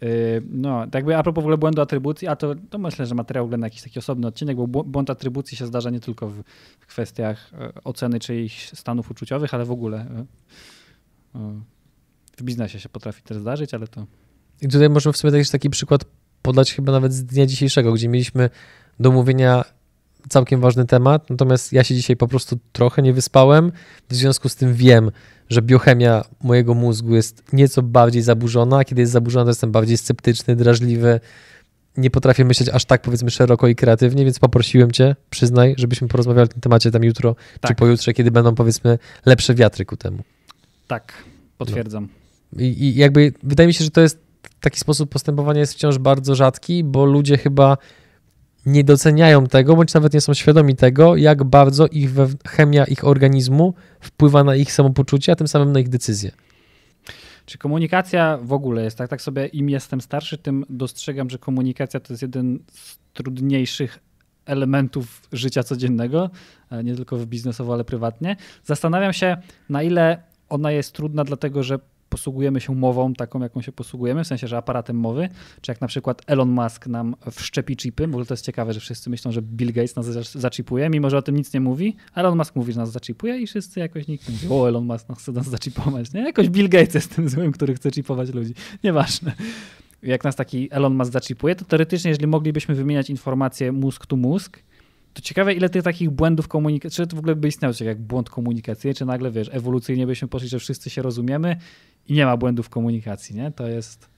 Yy, 0.00 0.08
No, 0.50 0.84
tak 0.84 0.94
jakby 0.94 1.16
a 1.16 1.22
propos 1.22 1.42
w 1.42 1.44
ogóle 1.44 1.58
błędu 1.58 1.82
atrybucji, 1.82 2.28
a 2.28 2.36
to, 2.36 2.54
to 2.70 2.78
myślę, 2.78 3.06
że 3.06 3.14
materiał 3.14 3.48
na 3.48 3.66
jakiś 3.66 3.82
taki 3.82 3.98
osobny 3.98 4.26
odcinek, 4.26 4.56
bo 4.56 4.66
bł- 4.66 4.84
błąd 4.84 5.10
atrybucji 5.10 5.56
się 5.56 5.66
zdarza 5.66 5.90
nie 5.90 6.00
tylko 6.00 6.28
w 6.28 6.42
kwestiach 6.86 7.50
e, 7.54 7.72
oceny 7.84 8.20
czyichś 8.20 8.72
stanów 8.72 9.10
uczuciowych, 9.10 9.54
ale 9.54 9.64
w 9.64 9.70
ogóle 9.70 9.98
e, 9.98 10.24
e, 11.38 11.60
w 12.36 12.42
biznesie 12.42 12.80
się 12.80 12.88
potrafi 12.88 13.22
też 13.22 13.36
zdarzyć, 13.36 13.74
ale 13.74 13.88
to 13.88 14.06
I 14.62 14.68
tutaj 14.68 14.90
możemy 14.90 15.12
w 15.12 15.16
sobie 15.16 15.30
też 15.32 15.50
taki 15.50 15.70
przykład 15.70 16.04
podać 16.42 16.74
chyba 16.74 16.92
nawet 16.92 17.12
z 17.12 17.24
dnia 17.24 17.46
dzisiejszego, 17.46 17.92
gdzie 17.92 18.08
mieliśmy 18.08 18.50
do 19.00 19.08
omówienia 19.08 19.64
całkiem 20.28 20.60
ważny 20.60 20.86
temat, 20.86 21.30
natomiast 21.30 21.72
ja 21.72 21.84
się 21.84 21.94
dzisiaj 21.94 22.16
po 22.16 22.28
prostu 22.28 22.58
trochę 22.72 23.02
nie 23.02 23.12
wyspałem, 23.12 23.72
w 24.08 24.14
związku 24.14 24.48
z 24.48 24.56
tym 24.56 24.74
wiem, 24.74 25.10
że 25.48 25.62
biochemia 25.62 26.24
mojego 26.42 26.74
mózgu 26.74 27.14
jest 27.14 27.42
nieco 27.52 27.82
bardziej 27.82 28.22
zaburzona, 28.22 28.78
a 28.78 28.84
kiedy 28.84 29.00
jest 29.00 29.12
zaburzona, 29.12 29.44
to 29.44 29.50
jestem 29.50 29.72
bardziej 29.72 29.96
sceptyczny, 29.96 30.56
drażliwy, 30.56 31.20
nie 31.96 32.10
potrafię 32.10 32.44
myśleć 32.44 32.68
aż 32.68 32.84
tak 32.84 33.02
powiedzmy 33.02 33.30
szeroko 33.30 33.68
i 33.68 33.74
kreatywnie, 33.74 34.24
więc 34.24 34.38
poprosiłem 34.38 34.90
cię, 34.90 35.16
przyznaj, 35.30 35.74
żebyśmy 35.78 36.08
porozmawiali 36.08 36.44
o 36.44 36.52
tym 36.52 36.60
temacie 36.60 36.90
tam 36.90 37.04
jutro 37.04 37.36
czy 37.54 37.60
Tak. 37.60 37.76
pojutrze, 37.76 38.12
kiedy 38.12 38.30
będą 38.30 38.54
powiedzmy 38.54 38.98
lepsze 39.26 39.54
wiatry 39.54 39.84
ku 39.84 39.96
temu. 39.96 40.18
tak, 40.86 41.12
potwierdzam. 41.58 42.08
I, 42.58 42.64
I 42.64 42.94
jakby 42.94 43.32
wydaje 43.42 43.66
mi 43.66 43.74
się, 43.74 43.84
że 43.84 43.90
to 43.90 44.00
jest 44.00 44.18
taki 44.60 44.80
sposób 44.80 45.10
postępowania 45.10 45.60
jest 45.60 45.74
wciąż 45.74 45.98
bardzo 45.98 46.34
rzadki, 46.34 46.84
bo 46.84 47.04
ludzie 47.04 47.38
chyba 47.38 47.76
nie 48.66 48.84
doceniają 48.84 49.46
tego, 49.46 49.76
bądź 49.76 49.94
nawet 49.94 50.14
nie 50.14 50.20
są 50.20 50.34
świadomi 50.34 50.76
tego, 50.76 51.16
jak 51.16 51.44
bardzo 51.44 51.86
ich 51.86 52.10
chemia 52.46 52.84
ich 52.84 53.04
organizmu 53.04 53.74
wpływa 54.00 54.44
na 54.44 54.56
ich 54.56 54.72
samopoczucie, 54.72 55.32
a 55.32 55.36
tym 55.36 55.48
samym 55.48 55.72
na 55.72 55.80
ich 55.80 55.88
decyzje. 55.88 56.30
Czy 57.46 57.58
komunikacja 57.58 58.38
w 58.42 58.52
ogóle 58.52 58.84
jest 58.84 58.98
tak? 58.98 59.10
Tak 59.10 59.22
sobie 59.22 59.46
im 59.46 59.70
jestem 59.70 60.00
starszy, 60.00 60.38
tym 60.38 60.64
dostrzegam, 60.68 61.30
że 61.30 61.38
komunikacja 61.38 62.00
to 62.00 62.12
jest 62.12 62.22
jeden 62.22 62.58
z 62.72 62.98
trudniejszych 63.12 63.98
elementów 64.46 65.22
życia 65.32 65.62
codziennego, 65.62 66.30
e, 66.70 66.84
nie 66.84 66.96
tylko 66.96 67.16
biznesowo, 67.16 67.74
ale 67.74 67.84
prywatnie. 67.84 68.36
Zastanawiam 68.64 69.12
się, 69.12 69.36
na 69.68 69.82
ile 69.82 70.22
ona 70.48 70.70
jest 70.70 70.92
trudna, 70.92 71.24
dlatego 71.24 71.62
że 71.62 71.78
posługujemy 72.08 72.60
się 72.60 72.74
mową 72.74 73.14
taką, 73.14 73.40
jaką 73.42 73.62
się 73.62 73.72
posługujemy, 73.72 74.24
w 74.24 74.26
sensie, 74.26 74.48
że 74.48 74.56
aparatem 74.56 74.96
mowy, 74.96 75.28
czy 75.60 75.70
jak 75.70 75.80
na 75.80 75.86
przykład 75.86 76.22
Elon 76.26 76.48
Musk 76.50 76.86
nam 76.86 77.14
wszczepi 77.30 77.76
chipy, 77.76 78.04
ogóle 78.04 78.26
to 78.26 78.34
jest 78.34 78.44
ciekawe, 78.44 78.72
że 78.72 78.80
wszyscy 78.80 79.10
myślą, 79.10 79.32
że 79.32 79.42
Bill 79.42 79.72
Gates 79.72 79.96
nas 79.96 80.06
za- 80.06 80.40
zaczipuje, 80.40 80.90
mimo 80.90 81.10
że 81.10 81.16
o 81.18 81.22
tym 81.22 81.36
nic 81.36 81.54
nie 81.54 81.60
mówi, 81.60 81.96
Elon 82.14 82.38
Musk 82.38 82.56
mówi, 82.56 82.72
że 82.72 82.80
nas 82.80 82.92
zaczipuje 82.92 83.38
i 83.38 83.46
wszyscy 83.46 83.80
jakoś 83.80 84.06
nikt 84.08 84.28
nie 84.28 84.34
mówi, 84.34 84.46
o 84.50 84.68
Elon 84.68 84.84
Musk 84.84 85.08
nas 85.08 85.18
chce 85.18 85.32
nas 85.32 85.48
zaczipować, 85.48 86.12
nie? 86.12 86.20
Jakoś 86.20 86.48
Bill 86.48 86.68
Gates 86.68 86.94
jest 86.94 87.16
tym 87.16 87.28
złym, 87.28 87.52
który 87.52 87.74
chce 87.74 87.90
chipować 87.90 88.34
ludzi. 88.34 88.54
Nieważne. 88.84 89.32
Jak 90.02 90.24
nas 90.24 90.36
taki 90.36 90.68
Elon 90.70 90.94
Musk 90.94 91.12
zaczipuje, 91.12 91.56
to 91.56 91.64
teoretycznie, 91.64 92.08
jeżeli 92.08 92.26
moglibyśmy 92.26 92.74
wymieniać 92.74 93.10
informacje 93.10 93.72
mózg 93.72 94.06
to 94.06 94.16
mózg, 94.16 94.58
to 95.14 95.22
ciekawe, 95.22 95.54
ile 95.54 95.68
tych 95.68 95.82
takich 95.82 96.10
błędów 96.10 96.48
komunikacji, 96.48 96.96
czy 96.96 97.06
to 97.06 97.16
w 97.16 97.18
ogóle 97.18 97.36
by 97.36 97.48
istniał 97.48 97.72
coś 97.72 97.80
jak 97.80 98.00
błąd 98.00 98.30
komunikacyjny, 98.30 98.94
czy 98.94 99.04
nagle, 99.04 99.30
wiesz, 99.30 99.50
ewolucyjnie 99.52 100.06
byśmy 100.06 100.28
poszli, 100.28 100.48
że 100.48 100.58
wszyscy 100.58 100.90
się 100.90 101.02
rozumiemy 101.02 101.56
i 102.08 102.14
nie 102.14 102.26
ma 102.26 102.36
błędów 102.36 102.68
komunikacji, 102.68 103.36
nie? 103.36 103.52
To 103.52 103.68
jest... 103.68 104.14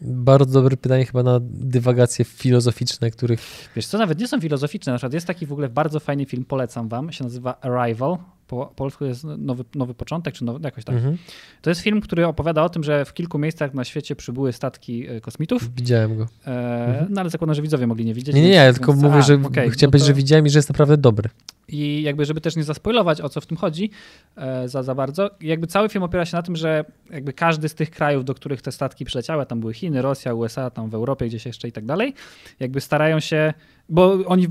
Bardzo 0.00 0.52
dobre 0.52 0.76
pytanie 0.76 1.06
chyba 1.06 1.22
na 1.22 1.40
dywagacje 1.42 2.24
filozoficzne, 2.24 3.10
których 3.10 3.40
Wiesz 3.76 3.86
co, 3.86 3.98
nawet 3.98 4.20
nie 4.20 4.28
są 4.28 4.40
filozoficzne. 4.40 4.92
Na 4.92 4.98
przykład 4.98 5.12
jest 5.12 5.26
taki 5.26 5.46
w 5.46 5.52
ogóle 5.52 5.68
bardzo 5.68 6.00
fajny 6.00 6.26
film, 6.26 6.44
polecam 6.44 6.88
wam, 6.88 7.12
się 7.12 7.24
nazywa 7.24 7.60
Arrival. 7.60 8.16
Po 8.48 8.72
polsku 8.76 9.04
jest 9.04 9.24
nowy, 9.24 9.64
nowy 9.74 9.94
początek, 9.94 10.34
czy 10.34 10.44
nowy, 10.44 10.60
jakoś 10.64 10.84
tak. 10.84 10.94
mhm. 10.96 11.18
To 11.62 11.70
jest 11.70 11.80
film, 11.82 12.00
który 12.00 12.26
opowiada 12.26 12.62
o 12.62 12.68
tym, 12.68 12.84
że 12.84 13.04
w 13.04 13.12
kilku 13.14 13.38
miejscach 13.38 13.74
na 13.74 13.84
świecie 13.84 14.16
przybyły 14.16 14.52
statki 14.52 15.08
e, 15.08 15.20
kosmitów. 15.20 15.74
widziałem 15.74 16.16
go. 16.16 16.26
E, 16.46 16.78
Mhm. 16.88 17.06
No 17.12 17.20
ale 17.20 17.30
zakładam, 17.30 17.54
że 17.54 17.62
widzowie 17.62 17.86
mogli 17.86 18.04
nie 18.04 18.14
widzieć. 18.14 18.34
Nie, 18.34 18.42
nie, 18.42 18.48
ja 18.48 18.72
tylko 18.72 18.92
więc- 18.92 19.02
mówię, 19.04 19.16
a, 19.16 19.22
że 19.22 19.34
okej, 19.34 19.50
chciałem 19.70 19.88
no 19.88 19.90
powiedzieć, 19.90 20.00
to- 20.00 20.06
że 20.06 20.14
widziałem 20.14 20.46
i 20.46 20.50
że 20.50 20.58
jest 20.58 20.68
naprawdę 20.68 20.96
dobry. 20.96 21.28
I 21.68 22.02
jakby, 22.02 22.24
żeby 22.24 22.40
też 22.40 22.56
nie 22.56 22.64
zaspoilować, 22.64 23.20
o 23.20 23.28
co 23.28 23.40
w 23.40 23.46
tym 23.46 23.56
chodzi 23.56 23.90
e, 24.36 24.68
za, 24.68 24.82
za 24.82 24.94
bardzo, 24.94 25.30
jakby 25.40 25.66
cały 25.66 25.88
film 25.88 26.02
opiera 26.04 26.24
się 26.24 26.36
na 26.36 26.42
tym, 26.42 26.56
że 26.56 26.84
jakby 27.10 27.32
każdy 27.32 27.68
z 27.68 27.74
tych 27.74 27.90
krajów, 27.90 28.24
do 28.24 28.34
których 28.34 28.62
te 28.62 28.72
statki 28.72 29.04
przyleciały, 29.04 29.46
tam 29.46 29.60
były 29.60 29.74
Chiny, 29.74 30.02
Rosja, 30.02 30.34
USA, 30.34 30.70
tam 30.70 30.90
w 30.90 30.94
Europie 30.94 31.26
gdzieś 31.26 31.46
jeszcze 31.46 31.68
i 31.68 31.72
tak 31.72 31.84
dalej, 31.84 32.14
jakby 32.60 32.80
starają 32.80 33.20
się, 33.20 33.54
bo 33.88 34.18
oni 34.26 34.46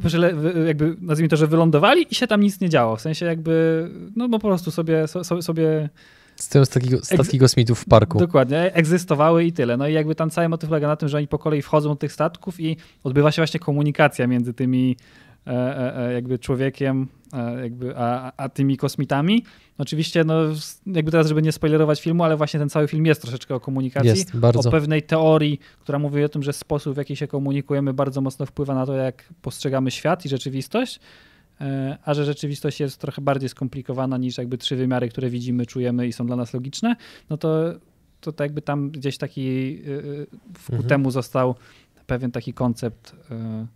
jakby, 0.67 0.95
nazwijmy 1.01 1.29
to, 1.29 1.37
że 1.37 1.47
wylądowali 1.47 2.05
i 2.11 2.15
się 2.15 2.27
tam 2.27 2.41
nic 2.41 2.59
nie 2.61 2.69
działo, 2.69 2.95
w 2.95 3.01
sensie 3.01 3.25
jakby, 3.25 3.87
no 4.15 4.29
bo 4.29 4.39
po 4.39 4.47
prostu 4.47 4.71
sobie, 4.71 5.07
so, 5.07 5.23
so, 5.23 5.41
sobie 5.41 5.89
Stoją 6.35 6.65
statki, 6.65 6.89
statki 7.03 7.39
kosmitów 7.39 7.79
w 7.79 7.85
parku. 7.85 8.19
Dokładnie, 8.19 8.73
egzystowały 8.73 9.43
i 9.43 9.51
tyle. 9.51 9.77
No 9.77 9.87
i 9.87 9.93
jakby 9.93 10.15
tam 10.15 10.29
cały 10.29 10.49
motyw 10.49 10.69
polega 10.69 10.87
na 10.87 10.95
tym, 10.95 11.09
że 11.09 11.17
oni 11.17 11.27
po 11.27 11.39
kolei 11.39 11.61
wchodzą 11.61 11.89
do 11.89 11.95
tych 11.95 12.13
statków 12.13 12.59
i 12.59 12.77
odbywa 13.03 13.31
się 13.31 13.41
właśnie 13.41 13.59
komunikacja 13.59 14.27
między 14.27 14.53
tymi 14.53 14.97
jakby 16.13 16.39
człowiekiem 16.39 17.07
e, 17.33 17.61
jakby, 17.61 17.97
a, 17.97 18.31
a 18.37 18.49
tymi 18.49 18.77
kosmitami. 18.77 19.43
Oczywiście, 19.77 20.23
no 20.23 20.33
jakby 20.85 21.11
teraz, 21.11 21.27
żeby 21.27 21.41
nie 21.41 21.51
spoilerować 21.51 22.01
filmu, 22.01 22.23
ale 22.23 22.37
właśnie 22.37 22.59
ten 22.59 22.69
cały 22.69 22.87
film 22.87 23.05
jest 23.05 23.21
troszeczkę 23.21 23.55
o 23.55 23.59
komunikacji. 23.59 24.09
Jest, 24.09 24.37
bardzo. 24.37 24.69
O 24.69 24.71
pewnej 24.71 25.03
teorii, 25.03 25.59
która 25.79 25.99
mówi 25.99 26.23
o 26.23 26.29
tym, 26.29 26.43
że 26.43 26.53
sposób, 26.53 26.93
w 26.93 26.97
jaki 26.97 27.15
się 27.15 27.27
komunikujemy, 27.27 27.93
bardzo 27.93 28.21
mocno 28.21 28.45
wpływa 28.45 28.75
na 28.75 28.85
to, 28.85 28.93
jak 28.93 29.23
postrzegamy 29.41 29.91
świat 29.91 30.25
i 30.25 30.29
rzeczywistość. 30.29 30.99
E, 31.61 31.97
A 32.05 32.13
że 32.13 32.25
rzeczywistość 32.25 32.79
jest 32.79 32.97
trochę 32.97 33.21
bardziej 33.21 33.49
skomplikowana 33.49 34.17
niż 34.17 34.37
jakby 34.37 34.57
trzy 34.57 34.75
wymiary, 34.75 35.09
które 35.09 35.29
widzimy, 35.29 35.65
czujemy 35.65 36.07
i 36.07 36.13
są 36.13 36.27
dla 36.27 36.35
nas 36.35 36.53
logiczne, 36.53 36.95
no 37.29 37.37
to, 37.37 37.73
to 38.21 38.31
tak 38.31 38.45
jakby 38.45 38.61
tam 38.61 38.89
gdzieś 38.91 39.17
taki 39.17 39.41
y, 39.87 39.91
y, 39.91 40.27
ku 40.67 40.73
Mhm. 40.73 40.89
temu 40.89 41.11
został 41.11 41.55
pewien 42.07 42.31
taki 42.31 42.53
koncept 42.53 43.13
y, 43.31 43.67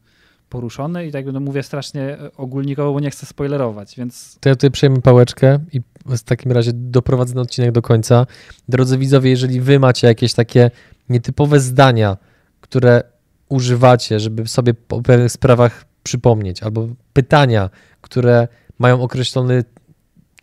poruszony 0.51 1.07
i 1.07 1.11
tak 1.11 1.25
no 1.25 1.39
mówię 1.39 1.63
strasznie 1.63 2.21
y, 2.21 2.35
ogólnikowo, 2.37 2.93
bo 2.93 2.99
nie 2.99 3.11
chcę 3.11 3.25
spoilerować, 3.25 3.95
więc 3.97 4.37
To 4.39 4.49
ja 4.49 4.55
tutaj 4.55 4.71
przejmę 4.71 5.01
pałeczkę 5.01 5.59
i 5.73 5.81
w 6.05 6.19
takim 6.19 6.51
razie 6.51 6.71
doprowadzę 6.73 7.33
ten 7.33 7.41
odcinek 7.41 7.71
do 7.71 7.81
końca. 7.81 8.25
Drodzy 8.69 8.97
widzowie, 8.97 9.29
jeżeli 9.29 9.61
wy 9.61 9.79
macie 9.79 10.07
jakieś 10.07 10.33
takie 10.33 10.71
nietypowe 11.09 11.59
zdania, 11.59 12.17
które 12.61 13.03
używacie, 13.49 14.19
żeby 14.19 14.47
sobie 14.47 14.73
o 14.89 15.01
pewnych 15.01 15.31
sprawach 15.31 15.85
przypomnieć, 16.03 16.63
albo 16.63 16.87
pytania, 17.13 17.69
które 18.01 18.47
mają 18.79 19.01
określony 19.01 19.63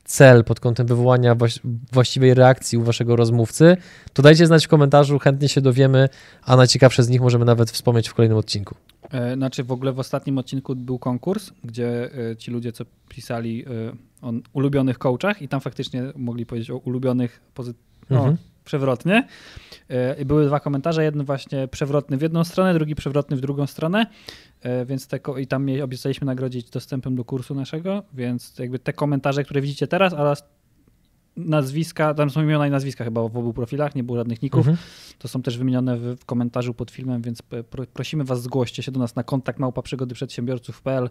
cel 0.08 0.44
pod 0.44 0.60
kątem 0.60 0.86
wywołania 0.86 1.34
właś- 1.34 1.60
właściwej 1.92 2.34
reakcji 2.34 2.78
u 2.78 2.82
waszego 2.82 3.16
rozmówcy, 3.16 3.76
to 4.12 4.22
dajcie 4.22 4.46
znać 4.46 4.64
w 4.66 4.68
komentarzu, 4.68 5.18
chętnie 5.18 5.48
się 5.48 5.60
dowiemy, 5.60 6.08
a 6.44 6.56
najciekawsze 6.56 7.02
z 7.02 7.08
nich 7.08 7.20
możemy 7.20 7.44
nawet 7.44 7.70
wspomnieć 7.70 8.08
w 8.08 8.14
kolejnym 8.14 8.38
odcinku. 8.38 8.74
E, 9.10 9.34
Znaczy 9.34 9.64
w 9.64 9.72
ogóle 9.72 9.92
w 9.92 9.98
ostatnim 9.98 10.38
odcinku 10.38 10.76
był 10.76 10.98
konkurs, 10.98 11.50
gdzie 11.64 12.10
e, 12.30 12.36
ci 12.36 12.50
ludzie, 12.50 12.72
co 12.72 12.84
pisali 13.08 13.64
e, 13.66 13.68
o 14.26 14.32
ulubionych 14.52 14.98
coachach 14.98 15.42
i 15.42 15.48
tam 15.48 15.60
faktycznie 15.60 16.02
mogli 16.16 16.46
powiedzieć 16.46 16.70
o 16.70 16.76
ulubionych 16.76 17.40
no, 18.10 18.16
Mhm. 18.18 18.36
przewrotnie. 18.64 19.26
E, 19.90 20.20
I 20.20 20.24
były 20.24 20.46
dwa 20.46 20.60
komentarze, 20.60 21.04
jeden 21.04 21.24
właśnie 21.24 21.68
przewrotny 21.68 22.16
w 22.16 22.22
jedną 22.22 22.44
stronę, 22.44 22.74
drugi 22.74 22.94
przewrotny 22.94 23.36
w 23.36 23.40
drugą 23.40 23.66
stronę, 23.66 24.06
E, 24.60 24.86
więc 24.86 25.06
te, 25.06 25.20
i 25.40 25.46
tam 25.46 25.66
obiecaliśmy 25.84 26.24
nagrodzić 26.24 26.70
dostępem 26.70 27.16
do 27.16 27.24
kursu 27.24 27.54
naszego, 27.54 28.02
więc 28.14 28.58
jakby 28.58 28.78
te 28.78 28.92
komentarze, 28.92 29.44
które 29.44 29.60
widzicie 29.60 29.86
teraz, 29.86 30.12
oraz 30.12 30.44
nazwiska, 31.36 32.14
tam 32.14 32.30
są 32.30 32.42
imiona 32.42 32.66
i 32.66 32.70
nazwiska 32.70 33.04
chyba 33.04 33.22
w 33.22 33.36
obu 33.36 33.52
profilach, 33.52 33.94
nie 33.94 34.04
było 34.04 34.18
żadnych 34.18 34.42
ników, 34.42 34.58
Mhm. 34.58 34.76
to 35.18 35.28
są 35.28 35.42
też 35.42 35.58
wymienione 35.58 35.96
w, 35.96 36.24
komentarzu 36.24 36.74
pod 36.74 36.90
filmem, 36.90 37.22
więc 37.22 37.42
prosimy 37.92 38.24
Was, 38.24 38.42
zgłoście 38.42 38.82
się 38.82 38.92
do 38.92 39.00
nas 39.00 39.16
na 39.16 39.22
kontakt 39.22 39.58
małpa 39.58 39.82
przygody 39.82 40.14
przedsiębiorców.pl 40.14 41.10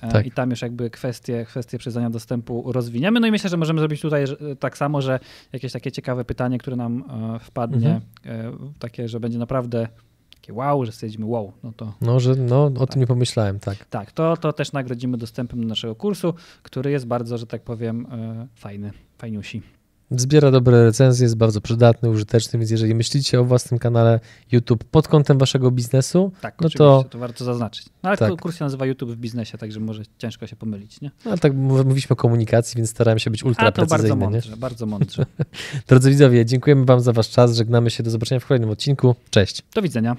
Tak. 0.00 0.26
i 0.26 0.30
tam 0.30 0.50
już 0.50 0.62
jakby 0.62 0.90
kwestie, 0.90 1.44
kwestie 1.44 1.78
przyznania 1.78 2.10
dostępu 2.10 2.72
rozwiniemy. 2.72 3.20
No 3.20 3.26
i 3.26 3.30
myślę, 3.30 3.50
że 3.50 3.56
możemy 3.56 3.78
zrobić 3.80 4.00
tutaj 4.00 4.26
że, 4.26 4.36
tak 4.56 4.78
samo, 4.78 5.02
że 5.02 5.20
jakieś 5.52 5.72
takie 5.72 5.92
ciekawe 5.92 6.24
pytanie, 6.24 6.58
które 6.58 6.76
nam 6.76 7.04
e, 7.34 7.38
wpadnie, 7.38 8.00
Mhm. 8.24 8.54
e, 8.54 8.72
takie, 8.78 9.08
że 9.08 9.20
będzie 9.20 9.38
naprawdę 9.38 9.88
takie 10.34 10.52
wow, 10.52 10.84
że 10.84 10.92
stwierdzimy 10.92 11.26
wow, 11.26 11.52
no 11.62 11.72
to 11.76 11.94
No, 12.00 12.20
że 12.20 12.34
no, 12.34 12.64
o 12.64 12.70
Tak. 12.70 12.88
tym 12.90 13.00
nie 13.00 13.06
pomyślałem, 13.06 13.58
tak. 13.58 13.84
tak, 13.84 14.12
to, 14.12 14.36
to 14.36 14.52
też 14.52 14.72
nagrodzimy 14.72 15.16
dostępem 15.16 15.60
do 15.60 15.66
naszego 15.66 15.94
kursu, 15.94 16.34
który 16.62 16.90
jest 16.90 17.06
bardzo, 17.06 17.38
że 17.38 17.46
tak 17.46 17.62
powiem, 17.62 18.06
e, 18.12 18.46
fajny, 18.54 18.90
fajniusi. 19.18 19.62
Zbiera 20.10 20.50
dobre 20.50 20.84
recenzje, 20.84 21.24
jest 21.24 21.36
bardzo 21.36 21.60
przydatny, 21.60 22.10
użyteczny, 22.10 22.58
więc 22.58 22.70
jeżeli 22.70 22.94
myślicie 22.94 23.40
o 23.40 23.44
własnym 23.44 23.78
kanale 23.80 24.20
YouTube 24.52 24.84
pod 24.84 25.08
kątem 25.08 25.38
waszego 25.38 25.70
biznesu, 25.70 26.32
Tak, 26.40 26.54
No 26.60 26.68
to- 26.70 27.04
to... 27.10 27.18
warto 27.18 27.44
zaznaczyć. 27.44 27.86
No, 28.02 28.08
ale 28.08 28.16
Tak. 28.18 28.40
kurs 28.40 28.56
się 28.56 28.64
nazywa 28.64 28.86
YouTube 28.86 29.10
w 29.10 29.16
biznesie, 29.16 29.58
także 29.58 29.80
może 29.80 30.02
ciężko 30.18 30.46
się 30.46 30.56
pomylić, 30.56 31.00
nie? 31.00 31.10
no 31.24 31.36
tak 31.38 31.54
mów- 31.54 31.84
mówiliśmy 31.86 32.14
o 32.14 32.16
komunikacji, 32.16 32.76
więc 32.76 32.90
starałem 32.90 33.18
się 33.18 33.30
być 33.30 33.44
ultra 33.44 33.66
A 33.66 33.72
to 33.72 33.82
bardzo 33.82 33.94
precyzyjny. 33.94 34.26
Nie? 34.26 34.30
mądrze, 34.30 34.56
bardzo 34.56 34.86
mądrze. 34.86 35.26
Drodzy 35.88 36.10
widzowie, 36.10 36.46
dziękujemy 36.46 36.84
wam 36.84 37.00
za 37.00 37.12
wasz 37.12 37.30
czas, 37.30 37.56
żegnamy 37.56 37.90
się, 37.90 38.02
do 38.02 38.10
zobaczenia 38.10 38.40
w 38.40 38.46
kolejnym 38.46 38.70
odcinku, 38.70 39.14
cześć. 39.30 39.62
Do 39.74 39.82
widzenia. 39.82 40.16